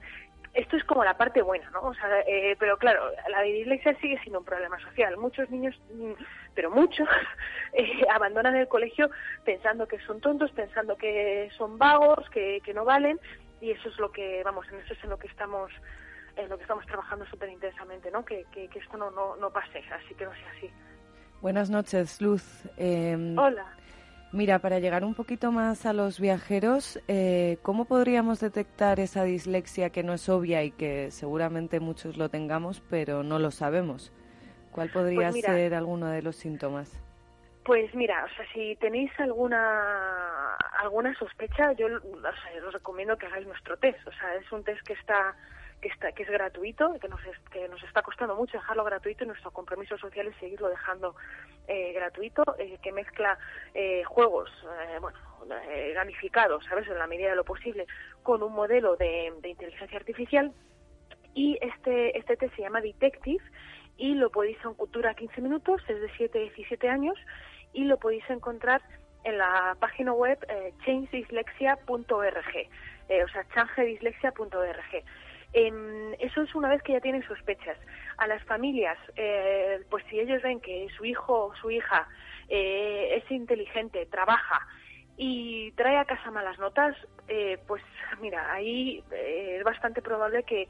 [0.54, 1.82] esto es como la parte buena, ¿no?
[1.82, 5.16] O sea, eh, pero claro, la dislexia sigue siendo un problema social.
[5.16, 6.12] Muchos niños, mm,
[6.54, 7.08] pero muchos,
[7.72, 9.10] eh, abandonan el colegio
[9.44, 13.20] pensando que son tontos, pensando que son vagos, que no valen,
[13.60, 15.70] y eso es lo que, vamos, en eso es en lo que estamos
[16.36, 18.24] en lo que estamos trabajando súper intensamente, ¿no?
[18.24, 20.70] Que, que, esto no, no, no pase, así que no sea así.
[21.40, 22.44] Buenas noches, Luz.
[22.76, 23.66] Em, Hola.
[24.32, 29.90] Mira, para llegar un poquito más a los viajeros, eh, ¿cómo podríamos detectar esa dislexia
[29.90, 34.12] que no es obvia y que seguramente muchos lo tengamos, pero no lo sabemos?
[34.72, 37.00] ¿Cuál podría pues ser alguno de los síntomas?
[37.66, 43.76] Pues mira, o sea, si tenéis alguna alguna sospecha, yo os recomiendo que hagáis nuestro
[43.76, 44.06] test.
[44.06, 45.34] O sea, es un test que está
[45.82, 49.26] que está que es gratuito, que nos que nos está costando mucho dejarlo gratuito y
[49.26, 51.16] nuestro compromiso social es seguirlo dejando
[51.66, 53.36] eh, gratuito, eh, que mezcla
[53.74, 54.48] eh, juegos,
[55.00, 55.18] bueno,
[55.92, 57.88] gamificados, sabes, en la medida de lo posible,
[58.22, 60.52] con un modelo de, de inteligencia artificial.
[61.34, 63.42] Y este este test se llama Detective
[63.96, 67.18] y lo podéis en Cultura 15 minutos, es de 7 a 17 años
[67.76, 68.80] y lo podéis encontrar
[69.24, 72.56] en la página web eh, changedislexia.org,
[73.08, 75.04] eh, o sea, changedislexia.org.
[76.18, 77.76] eso es una vez que ya tienen sospechas.
[78.18, 82.08] a las familias, eh, pues si ellos ven que su hijo o su hija
[82.48, 84.66] eh, es inteligente, trabaja
[85.18, 86.96] y trae a casa malas notas,
[87.28, 87.82] eh, pues
[88.22, 90.66] mira, ahí es bastante probable que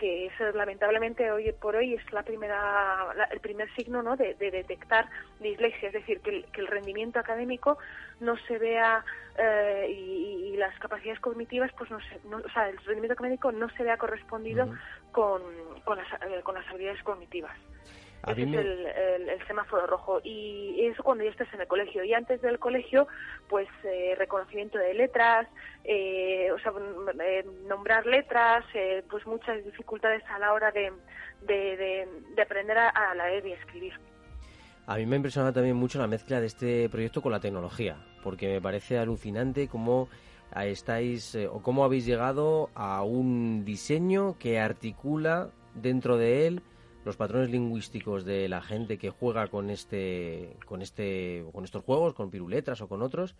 [0.00, 4.16] que es lamentablemente hoy por hoy es la primera el primer signo ¿no?
[4.16, 5.06] de, detectar
[5.40, 7.76] dislexia es decir que el, rendimiento académico
[8.18, 9.04] no se vea
[9.36, 13.82] eh, y, las capacidades cognitivas pues no, se, o sea el rendimiento académico no se
[13.82, 14.68] vea correspondido
[15.12, 15.42] con,
[15.84, 17.56] con, las, eh, con las habilidades cognitivas
[18.26, 20.20] ese es el, semáforo rojo.
[20.22, 22.04] Y eso cuando ya estás en el colegio.
[22.04, 23.08] Y antes del colegio,
[23.48, 25.48] pues eh, reconocimiento de letras,
[25.84, 26.72] eh, o sea,
[27.24, 28.64] eh, nombrar letras,
[29.08, 30.92] pues muchas dificultades a la hora de,
[31.46, 33.94] de, aprender a, a, leer y escribir.
[34.86, 37.96] A mí me ha impresionado también mucho la mezcla de este proyecto con la tecnología,
[38.22, 40.08] porque me parece alucinante cómo
[40.54, 46.62] estáis o cómo habéis llegado a un diseño que articula dentro de él
[47.04, 52.14] los patrones lingüísticos de la gente que juega con este con este con estos juegos
[52.14, 53.36] con piruletas o con otros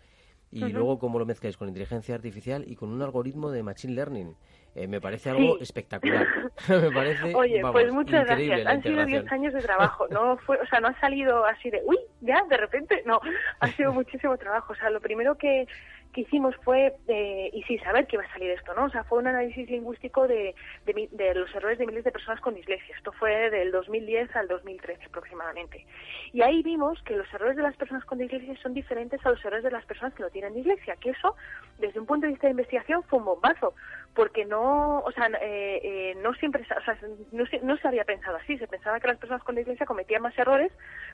[0.51, 4.35] y luego cómo lo mezcláis con inteligencia artificial y con un algoritmo de machine learning.
[4.75, 6.27] Eh, me parece algo espectacular.
[6.69, 8.65] Me parece oye pues muchas gracias.
[8.65, 11.81] han sido 10 años de trabajo no fue o sea no ha salido así de
[11.85, 13.19] uy ya de repente no
[13.59, 14.73] ha sido muchísimo trabajo.
[14.73, 15.67] O sea lo primero que
[16.11, 18.85] que hicimos fue, eh, y sí, saber que iba a salir esto, ¿no?
[18.85, 20.55] O sea, fue un análisis lingüístico de,
[20.85, 22.95] de, los errores de miles de personas con dislexia.
[22.95, 25.85] Esto fue del 2010 al 2013 aproximadamente.
[26.33, 29.43] Y ahí vimos que los errores de las personas con dislexia son diferentes a los
[29.43, 31.35] errores de las personas que no tienen dislexia, que eso,
[31.79, 33.73] desde un punto de vista de investigación, fue un bombazo,
[34.13, 36.97] porque no, o sea, eh, eh, no siempre, o sea,
[37.31, 38.57] no, no se había pensado así.
[38.57, 40.71] Se pensaba que las personas con dislexia cometían más errores,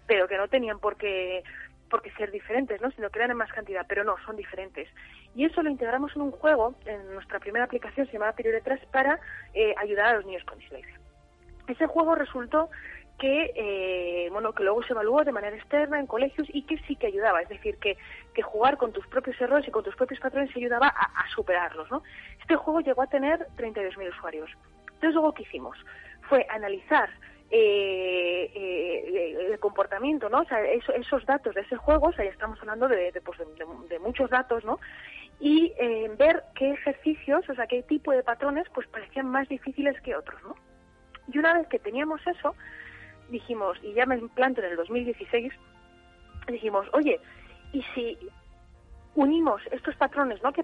[0.07, 1.43] pero que no tenían por qué
[1.89, 2.91] porque ser diferentes, ¿no?
[2.91, 4.89] sino que eran en más cantidad, pero no, son diferentes.
[5.35, 9.19] Y eso lo integramos en un juego, en nuestra primera aplicación se llamaba Letras, para
[9.53, 10.99] eh, ayudar a los niños con dislexia.
[11.67, 12.69] Ese juego resultó
[13.17, 16.95] que eh, bueno que luego se evaluó de manera externa en colegios y que sí
[16.95, 17.97] que ayudaba es decir que,
[18.33, 22.03] que jugar con tus propios errores y con tus propios patrones ayudaba a, superarlos ¿no?
[22.39, 24.51] este juego llegó a tener 32.000 usuarios
[24.85, 25.77] entonces luego qué hicimos
[26.29, 27.09] fue analizar
[27.49, 30.41] eh, eh, el comportamiento, ¿no?
[30.41, 33.39] O sea, esos datos de ese juego, ya estamos hablando de, pues,
[33.89, 34.79] de, muchos datos, ¿no?
[35.39, 39.99] Y eh, ver qué ejercicios, o sea, qué tipo de patrones, pues parecían más difíciles
[40.01, 40.55] que otros, ¿no?
[41.31, 42.55] Y una vez que teníamos eso,
[43.29, 45.53] dijimos, y ya me implanto en el 2016,
[46.47, 47.19] dijimos, oye,
[47.71, 48.17] ¿y si
[49.15, 50.51] unimos estos patrones, ¿no?
[50.53, 50.63] Que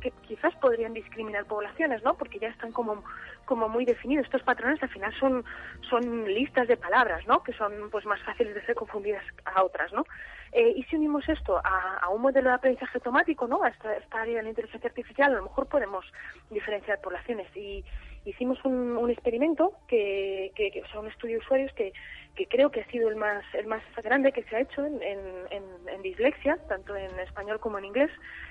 [0.00, 2.14] que quizás podrían discriminar poblaciones, ¿no?
[2.14, 3.04] Porque ya están como,
[3.44, 4.26] como muy definidos.
[4.26, 5.44] Estos patrones al final son,
[5.88, 7.42] son listas de palabras, ¿no?
[7.42, 10.04] Que son pues más fáciles de ser confundidas a otras, ¿no?
[10.52, 13.62] Eh, y si unimos esto a, un modelo de aprendizaje automático, ¿no?
[13.62, 16.04] A esta, área de la inteligencia artificial, a lo mejor podemos
[16.50, 17.54] diferenciar poblaciones.
[17.56, 17.84] Y
[18.24, 21.92] hicimos un, un experimento, que, que, que, o sea, un estudio de usuarios que,
[22.38, 25.02] que creo que ha sido el más, el más grande que se ha hecho en,
[25.02, 28.10] en, dislexia, tanto en español como en inglés,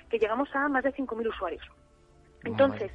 [0.09, 1.63] que llegamos a más de 5.000 usuarios.
[2.43, 2.91] Entonces,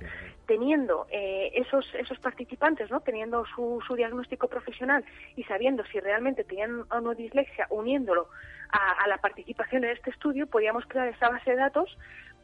[0.46, 3.00] teniendo eh, esos, esos participantes, ¿no?
[3.00, 5.04] teniendo su, su diagnóstico profesional
[5.34, 8.28] y sabiendo si realmente tenían o no dislexia, uniéndolo
[8.70, 11.96] a, la participación en este estudio, podíamos crear esa base de datos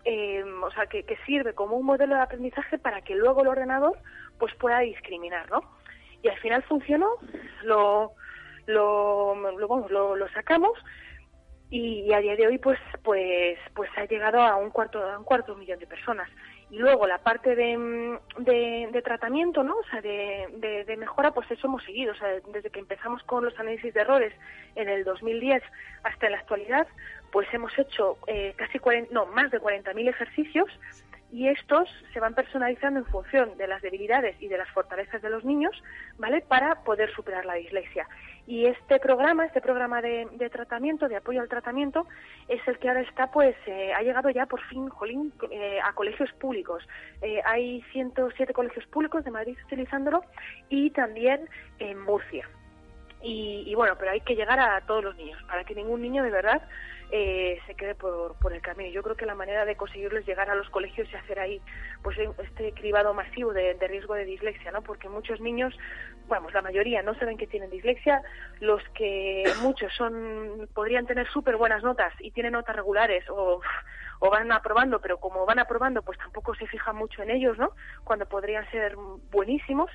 [0.04, 3.48] eh, o sea, que, que, sirve como un modelo de aprendizaje para que luego el
[3.48, 3.98] ordenador
[4.38, 5.60] pues pueda discriminar, ¿no?
[6.22, 7.10] Y al final funcionó,
[7.62, 8.12] lo,
[8.66, 9.34] lo,
[9.88, 10.72] lo, lo, sacamos
[11.70, 15.24] y, a día de hoy pues pues pues ha llegado a un cuarto a un
[15.24, 16.28] cuarto millón de personas.
[16.70, 21.66] Y luego la parte de, de, tratamiento no o sea de, de, mejora pues eso
[21.66, 22.12] hemos seguido.
[22.12, 24.34] O sea desde que empezamos con los análisis de errores
[24.74, 25.62] en el 2010
[26.02, 26.86] hasta la actualidad
[27.30, 30.68] pues hemos hecho eh, casi 40, no más de 40.000 ejercicios
[31.30, 35.28] y estos se van personalizando en función de las debilidades y de las fortalezas de
[35.28, 35.72] los niños,
[36.16, 36.40] ¿vale?
[36.40, 38.08] Para poder superar la dislexia.
[38.46, 42.06] Y este programa, este programa de, tratamiento, de apoyo al tratamiento,
[42.48, 45.92] es el que ahora está, pues, eh, ha llegado ya por fin, jolín, eh, a
[45.92, 46.82] colegios públicos.
[47.20, 50.24] Eh, hay 107 colegios públicos de Madrid utilizándolo
[50.70, 51.46] y también
[51.78, 52.48] en Murcia.
[53.20, 56.22] Y, y bueno, pero hay que llegar a todos los niños, para que ningún niño
[56.22, 56.62] de verdad
[57.10, 58.90] eh, se quede por, por el camino.
[58.90, 61.60] Yo creo que la manera de conseguirlo es llegar a los colegios y hacer ahí
[62.02, 64.82] pues este cribado masivo de, riesgo de dislexia, ¿no?
[64.82, 65.74] Porque muchos niños,
[66.28, 68.22] vamos, la mayoría no saben que tienen dislexia,
[68.60, 73.60] los que muchos son podrían tener súper buenas notas y tienen notas regulares o
[74.20, 77.72] o van aprobando, pero como van aprobando, pues tampoco se fijan mucho en ellos, ¿no?
[78.04, 78.96] Cuando podrían ser
[79.30, 79.90] buenísimos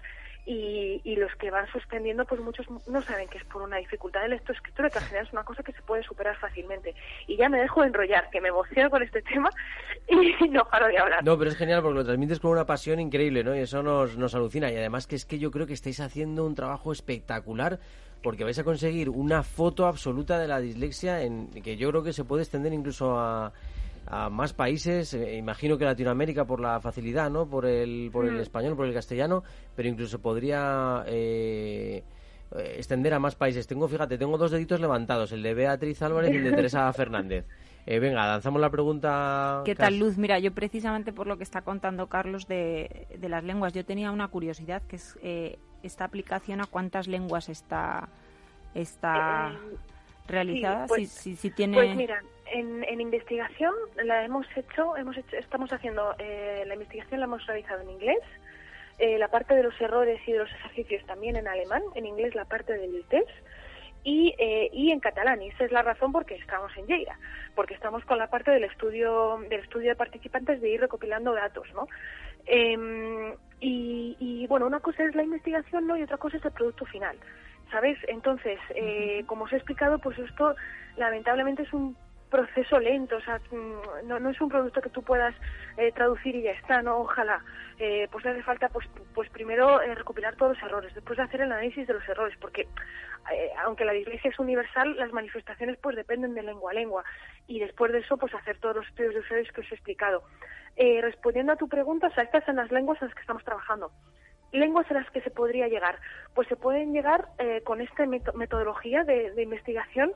[0.45, 4.21] y, y, los que van suspendiendo, pues muchos no saben que es por una dificultad
[4.21, 6.93] de lectoescritura, que al final es una cosa que se puede superar fácilmente.
[7.27, 9.49] Y ya me dejo enrollar, que me emociono con este tema
[10.07, 11.23] y no paro de hablar.
[11.23, 13.55] No, pero es genial porque lo transmites con una pasión increíble, ¿no?
[13.55, 14.71] Y eso nos, nos alucina.
[14.71, 17.79] Y además que es que yo creo que estáis haciendo un trabajo espectacular
[18.21, 22.13] porque vais a conseguir una foto absoluta de la dislexia en que yo creo que
[22.13, 23.51] se puede extender incluso a
[24.05, 27.47] a más países, eh, imagino que Latinoamérica por la facilidad, ¿no?
[27.47, 28.39] Por el, por el mm.
[28.39, 29.43] español, por el castellano,
[29.75, 32.03] pero incluso podría eh,
[32.51, 33.67] extender a más países.
[33.67, 37.45] Tengo, fíjate, tengo dos deditos levantados, el de Beatriz Álvarez y el de Teresa Fernández.
[37.85, 39.61] Eh, venga, lanzamos la pregunta.
[39.65, 40.17] ¿Qué tal, Luz?
[40.17, 44.11] Mira, yo precisamente por lo que está contando Carlos de, de las lenguas, yo tenía
[44.11, 45.17] una curiosidad, que es
[45.83, 48.07] esta aplicación a cuántas lenguas está,
[48.73, 49.53] está
[50.27, 50.87] realizada.
[50.87, 51.77] pues, si, si, tiene...
[51.77, 52.21] pues mira,
[52.53, 53.73] en, investigación
[54.03, 58.19] la hemos hecho, hemos hecho, estamos haciendo eh, la investigación la hemos realizado en inglés,
[58.99, 62.35] eh, la parte de los errores y de los ejercicios también en alemán, en inglés
[62.35, 63.29] la parte del test
[64.03, 65.41] y, eh, y en catalán.
[65.41, 67.17] Y esa es la razón por qué estamos en Lleida,
[67.55, 71.67] porque estamos con la parte del estudio del estudio de participantes de ir recopilando datos,
[71.73, 71.87] ¿no?
[72.45, 75.97] Em, y, y, bueno, una cosa es la investigación, ¿no?
[75.97, 77.17] Y otra cosa es el producto final.
[77.71, 77.97] ¿Sabes?
[78.07, 78.59] Entonces,
[79.25, 80.53] como os he explicado, pues esto
[80.95, 81.95] lamentablemente es un
[82.33, 85.35] proceso lento, o sea, mm, no, es un producto que tú puedas
[85.77, 86.97] eh, traducir y ya está, ¿no?
[86.97, 87.43] Ojalá.
[87.77, 91.51] Eh, pues hace falta, pues, pues primero eh, recopilar todos los errores, después hacer el
[91.51, 92.67] análisis de los errores, porque
[93.63, 97.03] aunque la dislexia es universal, las manifestaciones pues dependen de lengua a lengua,
[97.47, 100.23] y después de eso, pues hacer todos los estudios de usuarios que os he explicado.
[100.75, 103.91] respondiendo a tu pregunta, o sea, estas son las lenguas en las que estamos trabajando
[104.51, 105.97] lenguas a las que se podría llegar?
[106.35, 107.29] Pues se pueden llegar
[107.63, 110.11] con esta metodología de, investigación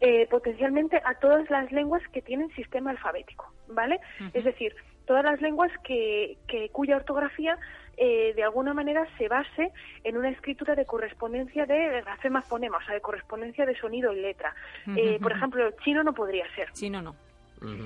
[0.00, 4.00] eh, potencialmente a todas las lenguas que tienen sistema alfabético, ¿vale?
[4.32, 4.74] Es decir,
[5.04, 7.58] todas las lenguas que, que cuya ortografía
[8.02, 9.72] eh, de alguna manera se base
[10.04, 14.20] en una escritura de correspondencia de grafema fonema, o sea, de correspondencia de sonido y
[14.22, 14.54] letra.
[14.96, 16.72] Eh, por ejemplo, el chino no podría ser.
[16.72, 17.14] Chino no.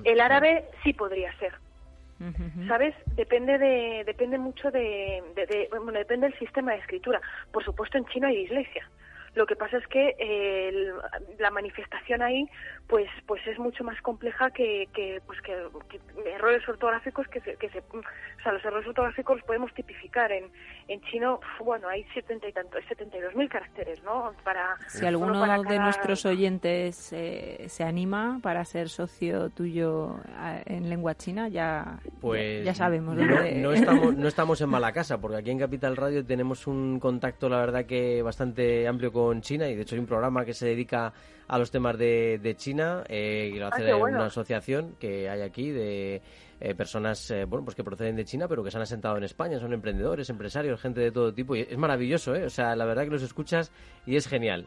[0.04, 1.54] El árabe sí podría ser.
[2.68, 2.94] ¿Sabes?
[3.16, 7.20] Depende de, depende mucho de, de, bueno, depende del sistema de escritura.
[7.50, 8.88] Por supuesto, en chino hay dislexia.
[9.34, 10.92] Lo que pasa es que eh,
[11.38, 12.48] la manifestación ahí
[12.86, 15.54] pues pues es mucho más compleja que, que pues que,
[16.26, 20.50] errores ortográficos que se, que se o sea los errores ortográficos los podemos tipificar en,
[20.88, 25.06] en chino bueno hay setenta y tantos setenta y dos mil caracteres no para si
[25.06, 30.16] alguno de nuestros oyentes eh, se anima para ser socio tuyo
[30.66, 35.18] en lengua china ya pues ya, sabemos no, no estamos no estamos en mala casa
[35.22, 39.68] porque aquí en Capital Radio tenemos un contacto la verdad que bastante amplio con China
[39.68, 41.12] y de hecho hay un programa que se dedica
[41.46, 45.42] a los temas de, de China eh, y lo hace ah, una asociación que hay
[45.42, 46.22] aquí de
[46.60, 49.24] eh, personas eh, bueno pues que proceden de China pero que se han asentado en
[49.24, 52.44] España son emprendedores empresarios gente de todo tipo y es maravilloso ¿eh?
[52.44, 53.72] o sea la verdad que los escuchas
[54.06, 54.66] y es genial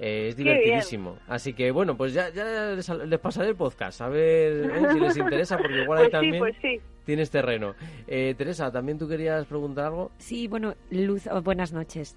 [0.00, 1.16] es divertidísimo.
[1.26, 5.58] Así que bueno, pues ya, ya les, pasaré el podcast, a ver si les interesa,
[5.58, 6.56] porque igual ahí pues también pues
[7.04, 7.74] tienes terreno.
[8.06, 10.12] Teresa, ¿también tú querías preguntar algo?
[10.18, 12.16] Sí, bueno, Luz, oh, buenas noches.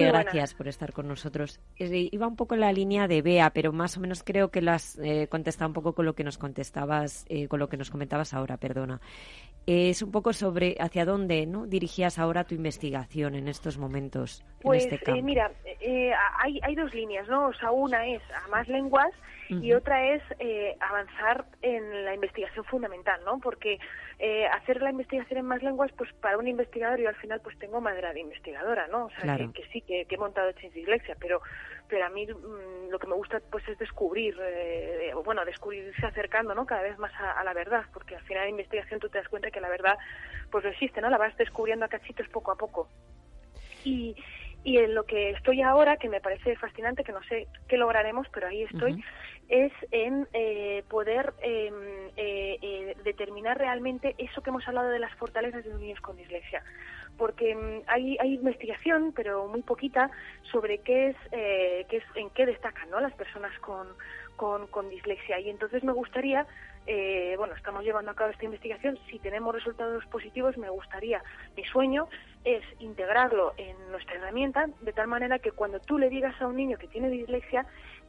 [0.00, 1.60] Eh, gracias por estar con nosotros.
[1.78, 4.62] Eh, iba un poco en la línea de Bea, pero más o menos creo que
[4.62, 7.90] lo has eh, contestado un poco con lo que nos contestabas, con lo que nos
[7.90, 9.00] comentabas ahora, perdona.
[9.66, 11.66] Es un poco sobre hacia dónde ¿no?
[11.66, 14.44] dirigías ahora tu investigación en estos momentos.
[14.60, 15.22] Pues en este campo.
[15.22, 15.50] mira,
[16.38, 17.48] hay, hay dos líneas, ¿no?
[17.48, 19.12] O sea, una es a más lenguas
[19.48, 20.22] y otra es
[20.80, 23.38] avanzar en la investigación fundamental, ¿no?
[23.38, 23.78] Porque
[24.24, 27.58] eh, hacer la investigación en más lenguas, pues para un investigador yo al final pues
[27.58, 29.06] tengo madera de investigadora, ¿no?
[29.06, 31.42] O sea, que, sí, que, he montado Change Dislexia, pero,
[31.92, 36.54] pero a mí mm, lo que me gusta pues es descubrir, eh, bueno, descubrirse acercando,
[36.54, 36.64] ¿no?
[36.64, 39.50] Cada vez más a, la verdad, porque al final de investigación tú te das cuenta
[39.50, 39.98] que la verdad
[40.50, 41.10] pues existe, ¿no?
[41.10, 42.88] La vas descubriendo a cachitos poco a poco.
[43.84, 44.16] Y,
[44.64, 48.28] y en lo que estoy ahora, que me parece fascinante, que no sé qué lograremos,
[48.32, 49.02] pero ahí estoy,
[49.48, 51.74] es en eh, poder em,
[52.16, 56.16] eh, eh, determinar realmente eso que hemos hablado de las fortalezas de los niños con
[56.16, 56.62] dislexia.
[57.18, 60.10] Porque em, hay, hay investigación, pero muy poquita,
[60.52, 63.00] sobre qué es, qué es en qué destacan ¿no?
[63.00, 63.88] las personas con,
[64.36, 65.40] con, con dislexia.
[65.40, 66.46] Y entonces me gustaría
[67.36, 68.98] bueno, estamos llevando a cabo esta investigación.
[69.10, 71.22] Si tenemos resultados positivos, me gustaría,
[71.56, 72.08] mi sueño
[72.44, 76.56] es integrarlo en nuestra herramienta de tal manera que cuando tú le digas a un
[76.56, 77.66] niño que tiene dislexia,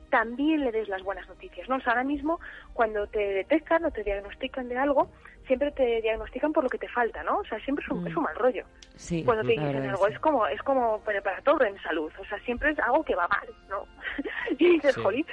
[0.09, 1.67] también le des las buenas noticias.
[1.67, 1.79] ¿no?
[1.85, 2.39] ahora mismo,
[2.73, 5.09] cuando te detectan o te diagnostican de algo,
[5.47, 7.39] siempre te diagnostican por lo que te falta, ¿no?
[7.39, 8.21] O sea, siempre es un, mm.
[8.21, 8.63] mal rollo.
[8.95, 12.11] Sí, cuando te dicen algo, es como, es como para, todo en salud.
[12.19, 13.87] O sea, siempre es algo que va mal, ¿no?
[14.59, 15.25] y dices, jolín.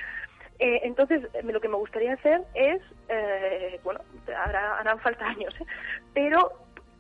[0.61, 4.01] Eh, entonces, lo que me gustaría hacer es, eh, bueno,
[4.37, 5.65] harán falta años, ¿eh?
[6.13, 6.53] pero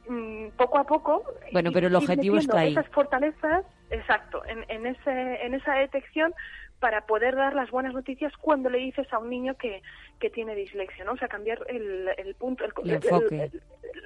[0.08, 1.22] mm, poco a poco.
[1.52, 2.72] Bueno, pero el objetivo está ahí.
[2.72, 6.32] Esas fortalezas, exacto, en, en, ese, en esa detección
[6.78, 9.82] para poder dar las buenas noticias cuando le dices a un niño que,
[10.18, 11.12] que tiene dislexia, ¿no?
[11.12, 13.50] O sea, cambiar el, el punto, el, enfoque.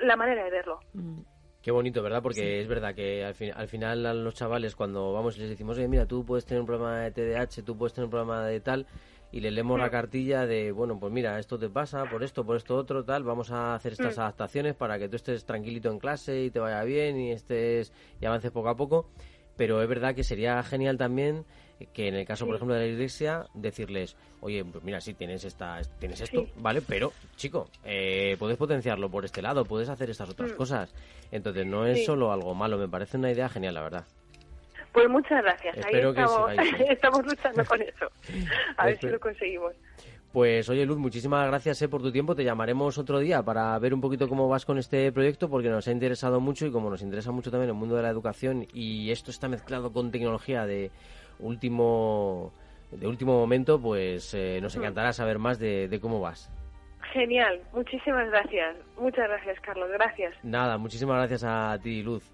[0.02, 0.80] la manera de verlo.
[0.94, 1.20] Mm.
[1.62, 2.22] Qué bonito, ¿verdad?
[2.22, 5.78] Porque es verdad que al, al final a los chavales cuando vamos y les decimos,
[5.78, 8.61] oye, mira, tú puedes tener un problema de TDAH, tú puedes tener un problema de
[8.61, 8.86] tal,
[9.35, 9.91] y le leemos la mm.
[9.91, 13.51] cartilla de, bueno, pues mira, esto te pasa, por esto, por esto otro, tal, vamos
[13.51, 14.20] a hacer estas mm.
[14.20, 18.26] adaptaciones para que tú estés tranquilito en clase y te vaya bien y estés y
[18.26, 19.11] avances poco a poco.
[19.57, 21.45] Pero es verdad que sería genial también
[21.93, 25.45] que en el caso, por ejemplo, de la iglesia, decirles, oye, pues mira, sí, tienes,
[25.45, 26.80] esta, tienes esto, ¿vale?
[26.80, 30.57] Pero, chico, eh, puedes potenciarlo por este lado, puedes hacer estas otras mm.
[30.57, 30.95] cosas.
[31.32, 34.05] Entonces, no es solo algo malo, me parece una idea genial, la verdad.
[34.95, 35.84] Pues muchas gracias.
[35.84, 36.53] Ahí estamos,
[36.88, 38.07] estamos luchando con eso.
[38.76, 39.74] A ver si lo conseguimos.
[40.32, 42.34] Pues oye Luz, muchísimas gracias eh, por tu tiempo.
[42.34, 45.86] Te llamaremos otro día para ver un poquito cómo vas con este proyecto porque nos
[45.88, 49.11] ha interesado mucho y como nos interesa mucho también el mundo de la educación y
[49.11, 50.92] esto está mezclado con tecnología de
[51.40, 52.53] último
[52.92, 54.80] de último momento, pues eh, nos mm.
[54.80, 56.51] encantará saber más de, cómo vas.
[57.12, 58.76] Genial, muchísimas gracias.
[58.97, 59.88] Muchas gracias, Carlos.
[59.90, 60.34] Gracias.
[60.45, 62.32] Nada, muchísimas gracias a ti, Luz.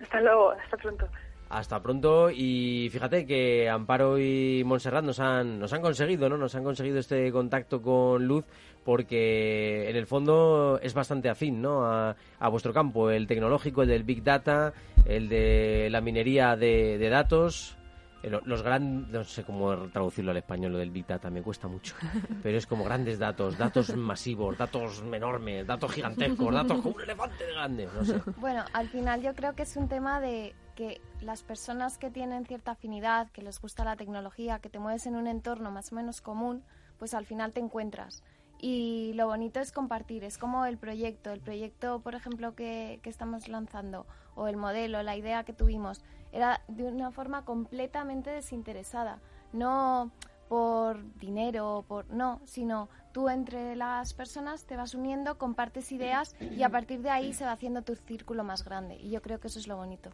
[0.00, 1.08] Hasta luego, hasta pronto.
[1.48, 6.36] Hasta pronto y fíjate que Amparo y Montserrat nos han, nos han conseguido, ¿no?
[6.36, 8.44] Nos han conseguido este contacto con Luz
[8.84, 11.86] porque en el fondo es bastante afín, ¿no?
[11.86, 12.14] A,
[12.50, 14.74] vuestro campo, el tecnológico, el del Big Data,
[15.06, 17.77] el de la minería de, de datos,
[18.22, 21.94] los grandes, no sé cómo traducirlo al español, lo del Big Data, me cuesta mucho,
[22.42, 27.44] pero es como grandes datos, datos masivos, datos enormes, datos gigantescos, datos como un elefante
[27.44, 28.20] de grande, no sé.
[28.36, 32.46] Bueno, al final yo creo que es un tema de que las personas que tienen
[32.46, 35.96] cierta afinidad, que les gusta la tecnología, que te mueves en un entorno más o
[35.96, 36.62] menos común,
[36.98, 38.22] pues al final te encuentras.
[38.60, 43.10] Y lo bonito es compartir, es como el proyecto, el proyecto, por ejemplo, que, que
[43.10, 46.02] estamos lanzando, o el modelo, la idea que tuvimos
[46.32, 49.20] era de una forma completamente desinteresada,
[49.52, 50.10] no
[50.48, 56.62] por dinero, por no, sino tú entre las personas te vas uniendo, compartes ideas y
[56.62, 59.48] a partir de ahí se va haciendo tu círculo más grande y yo creo que
[59.48, 60.10] eso es lo bonito.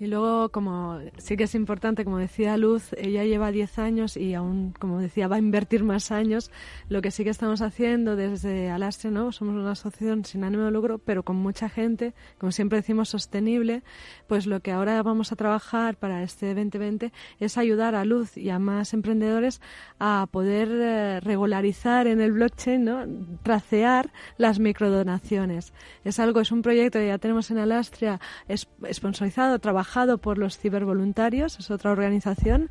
[0.00, 4.32] Y luego, como sí que es importante, como decía Luz, ella lleva 10 años y
[4.32, 6.50] aún, como decía, va a invertir más años.
[6.88, 9.30] Lo que sí que estamos haciendo desde Alastre, ¿no?
[9.30, 13.82] Somos una asociación sin ánimo de lucro, pero con mucha gente, como siempre decimos, sostenible.
[14.26, 18.48] Pues lo que ahora vamos a trabajar para este 2020 es ayudar a Luz y
[18.48, 19.60] a más emprendedores
[19.98, 23.04] a poder eh, regularizar en el blockchain, ¿no?
[23.42, 25.74] Tracear las microdonaciones.
[26.04, 29.58] Es algo, es un proyecto que ya tenemos en Alastria, es sponsorizado,
[29.90, 32.70] trabajado por los cibervoluntarios, es otra organización,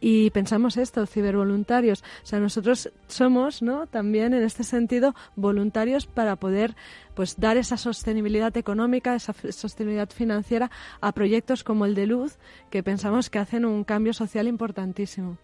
[0.00, 2.02] y pensamos esto, cibervoluntarios.
[2.22, 3.88] O sea, nosotros somos, ¿no?
[3.88, 6.76] También en este sentido voluntarios para poder
[7.14, 12.38] pues dar esa sostenibilidad económica, esa sostenibilidad financiera a proyectos como el de Luz,
[12.70, 15.38] que pensamos que hacen un cambio social importantísimo.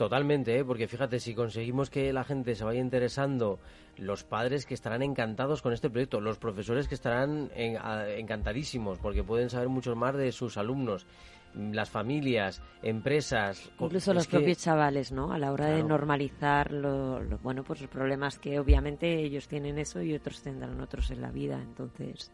[0.00, 0.64] Totalmente, ¿eh?
[0.64, 3.58] porque fíjate, si conseguimos que la gente se vaya interesando,
[3.98, 9.50] los padres que estarán encantados con este proyecto, los profesores que estarán encantadísimos porque pueden
[9.50, 11.06] saber mucho más de sus alumnos,
[11.54, 13.70] las familias, empresas.
[13.78, 15.32] Incluso los propios chavales, ¿no?
[15.34, 20.00] A la hora de normalizar lo, bueno, pues los problemas que obviamente ellos tienen eso
[20.00, 21.60] y otros tendrán otros en la vida.
[21.60, 22.32] Entonces,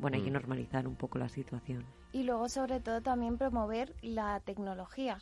[0.00, 0.34] bueno, hay que mm.
[0.34, 1.84] normalizar un poco la situación.
[2.10, 5.20] Y luego, sobre todo, también promover la tecnología.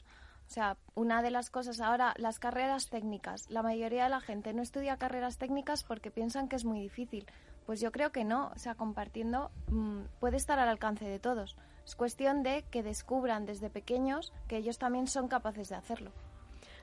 [0.52, 3.48] O sea, una de las cosas ahora, las carreras técnicas.
[3.48, 7.24] La mayoría de la gente no estudia carreras técnicas porque piensan que es muy difícil.
[7.64, 8.52] Pues yo creo que no.
[8.54, 11.56] O sea, compartiendo mm, puede estar al alcance de todos.
[11.86, 16.12] Es cuestión de que descubran desde pequeños que ellos también son capaces de hacerlo.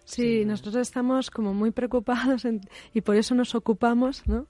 [0.10, 2.43] Sí, nosotros estamos como muy preocupados
[2.95, 4.47] y por eso nos ocupamos ¿no?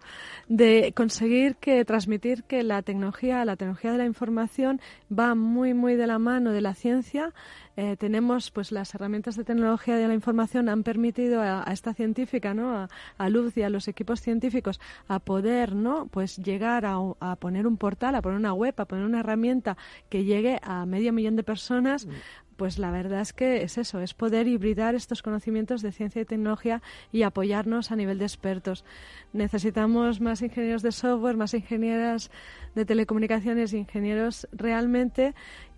[0.48, 4.80] de conseguir que transmitir que la tecnología, la tecnología de la información
[5.12, 7.34] va muy muy de la mano de la ciencia.
[7.76, 12.54] Eh, tenemos pues las herramientas de tecnología de la información han permitido a, esta científica,
[12.54, 12.88] ¿no?
[13.18, 14.80] A, Luz y a los equipos científicos
[15.10, 16.08] a poder, ¿no?
[16.08, 19.76] Pues llegar a, a, poner un portal, a poner una web, a poner una herramienta
[20.10, 22.12] que llegue a medio millón de personas mm
[22.60, 26.26] pues la verdad es que es eso, es poder hibridar estos conocimientos de ciencia y
[26.26, 28.84] tecnología y apoyarnos a nivel de expertos.
[29.32, 32.30] Necesitamos más ingenieros de software, más ingenieras
[32.76, 35.36] de telecomunicaciones, ingenieros realmente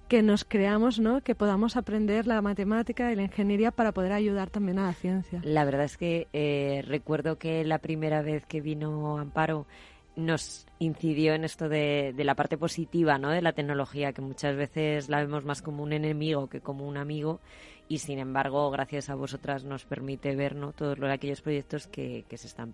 [0.08, 1.22] que nos creamos, ¿no?
[1.22, 5.40] que podamos aprender la matemática y la ingeniería para poder ayudar también a la ciencia.
[5.44, 9.68] La verdad es que eh, recuerdo que la primera vez que vino Amparo
[10.16, 13.30] nos incidió en esto de, la parte positiva ¿no?
[13.30, 16.98] de la tecnología, que muchas veces la vemos más como un enemigo que como un
[16.98, 17.40] amigo,
[17.88, 20.74] y sin embargo, gracias a vosotras nos permite ver ¿no?
[20.74, 22.72] todos aquellos proyectos que, se están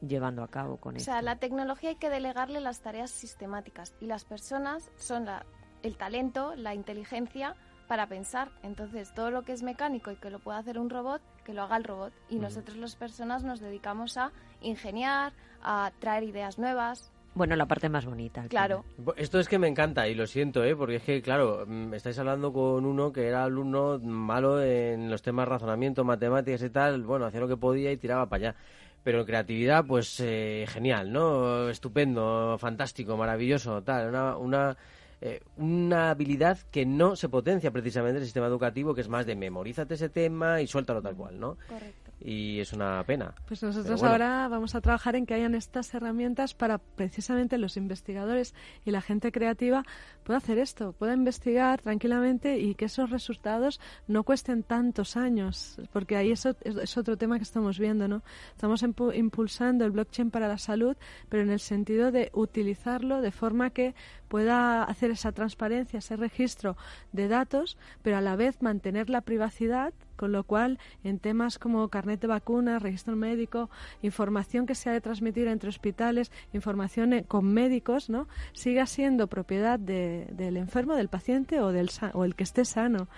[0.00, 1.10] llevando a cabo con o esto.
[1.10, 5.44] O sea, la tecnología hay que delegarle las tareas sistemáticas y las personas son la,
[5.82, 7.54] el talento, la inteligencia
[7.88, 8.50] para pensar.
[8.62, 11.62] Entonces, todo lo que es mecánico y que lo pueda hacer un robot, que lo
[11.62, 12.12] haga el robot.
[12.28, 15.32] Y nosotros las personas nos dedicamos a ingeniar,
[15.62, 17.10] a traer ideas nuevas.
[17.34, 18.46] Bueno, la parte más bonita.
[18.48, 18.84] Claro.
[19.16, 20.74] Esto es que me encanta y lo siento, ¿eh?
[20.74, 25.22] porque es que, claro, mm, estáis hablando con uno que era alumno malo en los
[25.22, 27.04] temas razonamiento, matemáticas y tal.
[27.04, 28.58] Bueno, hacía lo que podía y tiraba para allá.
[29.04, 31.68] Pero en creatividad, pues eh, genial, ¿no?
[31.68, 34.08] Estupendo, fantástico, maravilloso, tal.
[34.08, 34.76] Una, una
[35.20, 39.26] eh, una habilidad que no se potencia precisamente en el sistema educativo, que es más
[39.26, 41.56] de memorízate ese tema y suéltalo tal cual, ¿no?
[41.68, 43.34] Correcto y es una pena.
[43.46, 48.54] Pues nosotros ahora vamos a trabajar en que hayan estas herramientas para precisamente los investigadores
[48.84, 49.84] y la gente creativa
[50.24, 56.16] pueda hacer esto, pueda investigar tranquilamente y que esos resultados no cuesten tantos años, porque
[56.16, 58.22] ahí eso es, otro tema que estamos viendo, ¿no?
[58.50, 60.96] Estamos impulsando el blockchain para la salud,
[61.28, 63.94] pero en el sentido de utilizarlo de forma que
[64.28, 66.76] pueda hacer esa transparencia, ese registro
[67.12, 71.88] de datos, pero a la vez mantener la privacidad con lo cual, en temas como
[71.88, 73.70] carnet de vacunas, registro médico,
[74.02, 78.28] información que se ha de transmitir entre hospitales, información eh, con médicos, ¿no?
[78.52, 83.08] siga siendo propiedad del enfermo, del paciente o, del, o el que esté sano.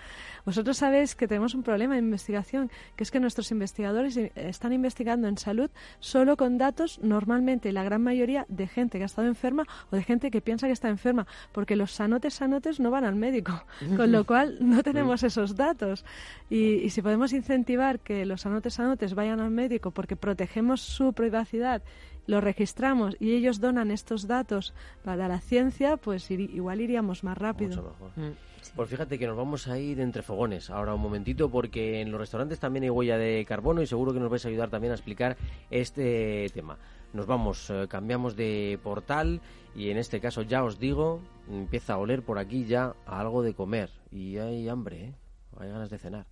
[0.45, 5.27] Vosotros sabéis que tenemos un problema de investigación, que es que nuestros investigadores están investigando
[5.27, 9.65] en salud solo con datos, normalmente la gran mayoría de gente que ha estado enferma
[9.91, 13.15] o de gente que piensa que está enferma, porque los sanotes sanotes no van al
[13.15, 13.63] médico,
[13.97, 16.05] con lo cual no tenemos esos datos.
[16.49, 21.81] Y, si podemos incentivar que los sanotes sanotes vayan al médico porque protegemos su privacidad
[22.27, 24.73] lo registramos y ellos donan estos datos
[25.03, 27.95] para la ciencia, pues igual iríamos más rápido.
[28.15, 28.29] Mm.
[28.75, 32.19] Pues fíjate que nos vamos a ir entre fogones ahora un momentito porque en los
[32.19, 34.95] restaurantes también hay huella de carbono y seguro que nos vais a ayudar también a
[34.95, 35.35] explicar
[35.71, 36.77] este tema.
[37.13, 39.41] Nos vamos, eh, cambiamos de portal
[39.75, 43.41] y en este caso ya os digo, empieza a oler por aquí ya a algo
[43.41, 45.13] de comer y hay hambre, ¿eh?
[45.59, 46.27] hay ganas de cenar.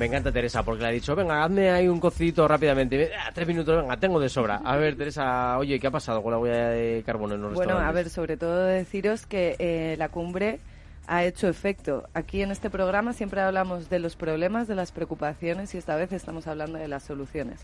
[0.00, 3.10] Me encanta Teresa, porque le ha dicho, venga, hazme ahí un cocito rápidamente.
[3.14, 4.62] Ah, tres minutos, venga, tengo de sobra.
[4.64, 7.76] A ver, Teresa, oye, ¿qué ha pasado con la huella de carbono en los Bueno,
[7.76, 10.58] a ver, sobre todo deciros que eh, la cumbre
[11.06, 12.08] ha hecho efecto.
[12.14, 16.12] Aquí en este programa siempre hablamos de los problemas, de las preocupaciones y esta vez
[16.12, 17.60] estamos hablando de las soluciones.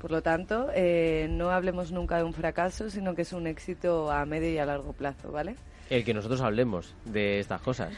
[0.00, 4.10] Por lo tanto, eh, no hablemos nunca de un fracaso, sino que es un éxito
[4.10, 5.54] a medio y a largo plazo, ¿vale?
[5.90, 7.92] El que nosotros hablemos de estas cosas.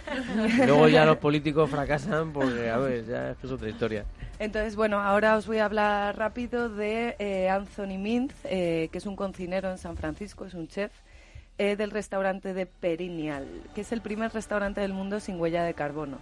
[0.58, 4.04] Luego ya los políticos fracasan porque, a ver, ya es otra historia.
[4.38, 9.06] Entonces, bueno, ahora os voy a hablar rápido de eh, Anthony Mintz, eh, que es
[9.06, 10.92] un cocinero en San Francisco, es un chef
[11.58, 15.74] eh, del restaurante de Perineal, que es el primer restaurante del mundo sin huella de
[15.74, 16.18] carbono.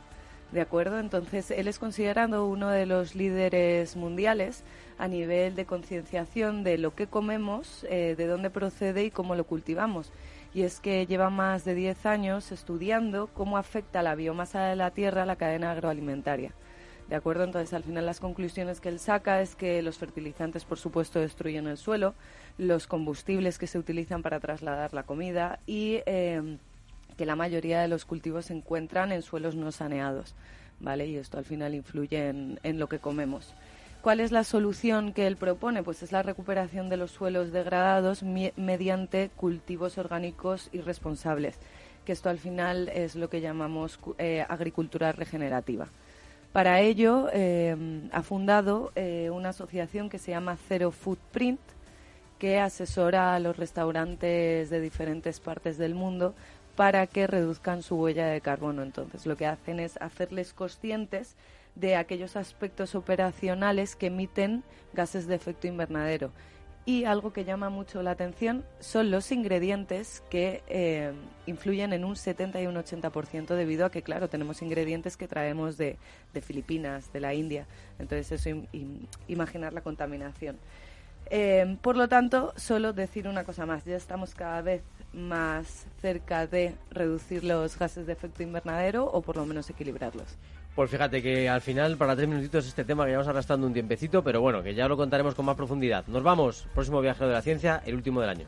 [0.50, 0.98] ¿De acuerdo?
[0.98, 4.64] Entonces, él es considerado uno de los líderes mundiales
[4.96, 10.10] a nivel de concienciación de lo que comemos, de dónde procede y cómo lo cultivamos
[10.54, 14.90] y es que lleva más de 10 años estudiando cómo afecta la biomasa de la
[14.90, 16.52] tierra a la cadena agroalimentaria.
[17.08, 17.44] ¿De acuerdo?
[17.44, 21.66] Entonces, al final las conclusiones que él saca es que los fertilizantes, por supuesto, destruyen
[21.66, 22.14] el suelo,
[22.58, 26.58] los combustibles que se utilizan para trasladar la comida y eh,
[27.16, 30.34] que la mayoría de los cultivos se encuentran en suelos no saneados,
[30.80, 31.06] ¿vale?
[31.06, 33.54] Y esto al final influye en lo que comemos.
[34.02, 35.82] ¿Cuál es la solución que él propone?
[35.82, 41.58] Pues es la recuperación de los suelos degradados mediante cultivos orgánicos y responsables,
[42.04, 45.88] que esto al final es lo que llamamos eh, agricultura regenerativa.
[46.52, 47.76] Para ello eh,
[48.12, 51.60] ha fundado eh, una asociación que se llama Zero Footprint,
[52.38, 56.34] que asesora a los restaurantes de diferentes partes del mundo
[56.76, 58.84] para que reduzcan su huella de carbono.
[58.84, 61.34] Entonces, lo que hacen es hacerles conscientes
[61.78, 66.32] de aquellos aspectos operacionales que emiten gases de efecto invernadero.
[66.84, 71.12] Y algo que llama mucho la atención son los ingredientes que eh,
[71.44, 75.76] influyen en un 70 y un 80% debido a que, claro, tenemos ingredientes que traemos
[75.76, 75.98] de,
[76.40, 77.66] Filipinas, de la India.
[77.98, 78.62] Entonces, eso,
[79.26, 80.56] imaginar la contaminación.
[81.30, 83.84] Eh, por lo tanto, solo decir una cosa más.
[83.84, 89.36] Ya estamos cada vez más cerca de reducir los gases de efecto invernadero o por
[89.36, 90.38] lo menos equilibrarlos.
[90.78, 94.22] Pues fíjate que al final, para tres minutitos, este tema que llevamos arrastrando un tiempecito,
[94.22, 96.06] pero bueno, que ya lo contaremos con más profundidad.
[96.06, 98.46] Nos vamos, próximo viajero de la ciencia, el último del año.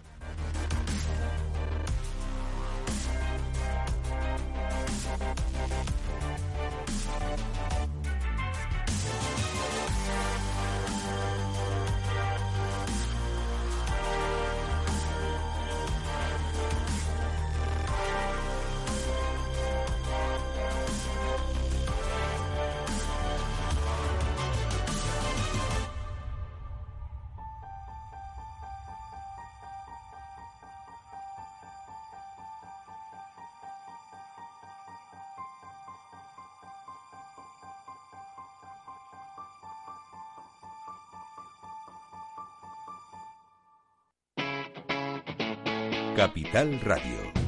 [46.52, 47.39] Capital Radio.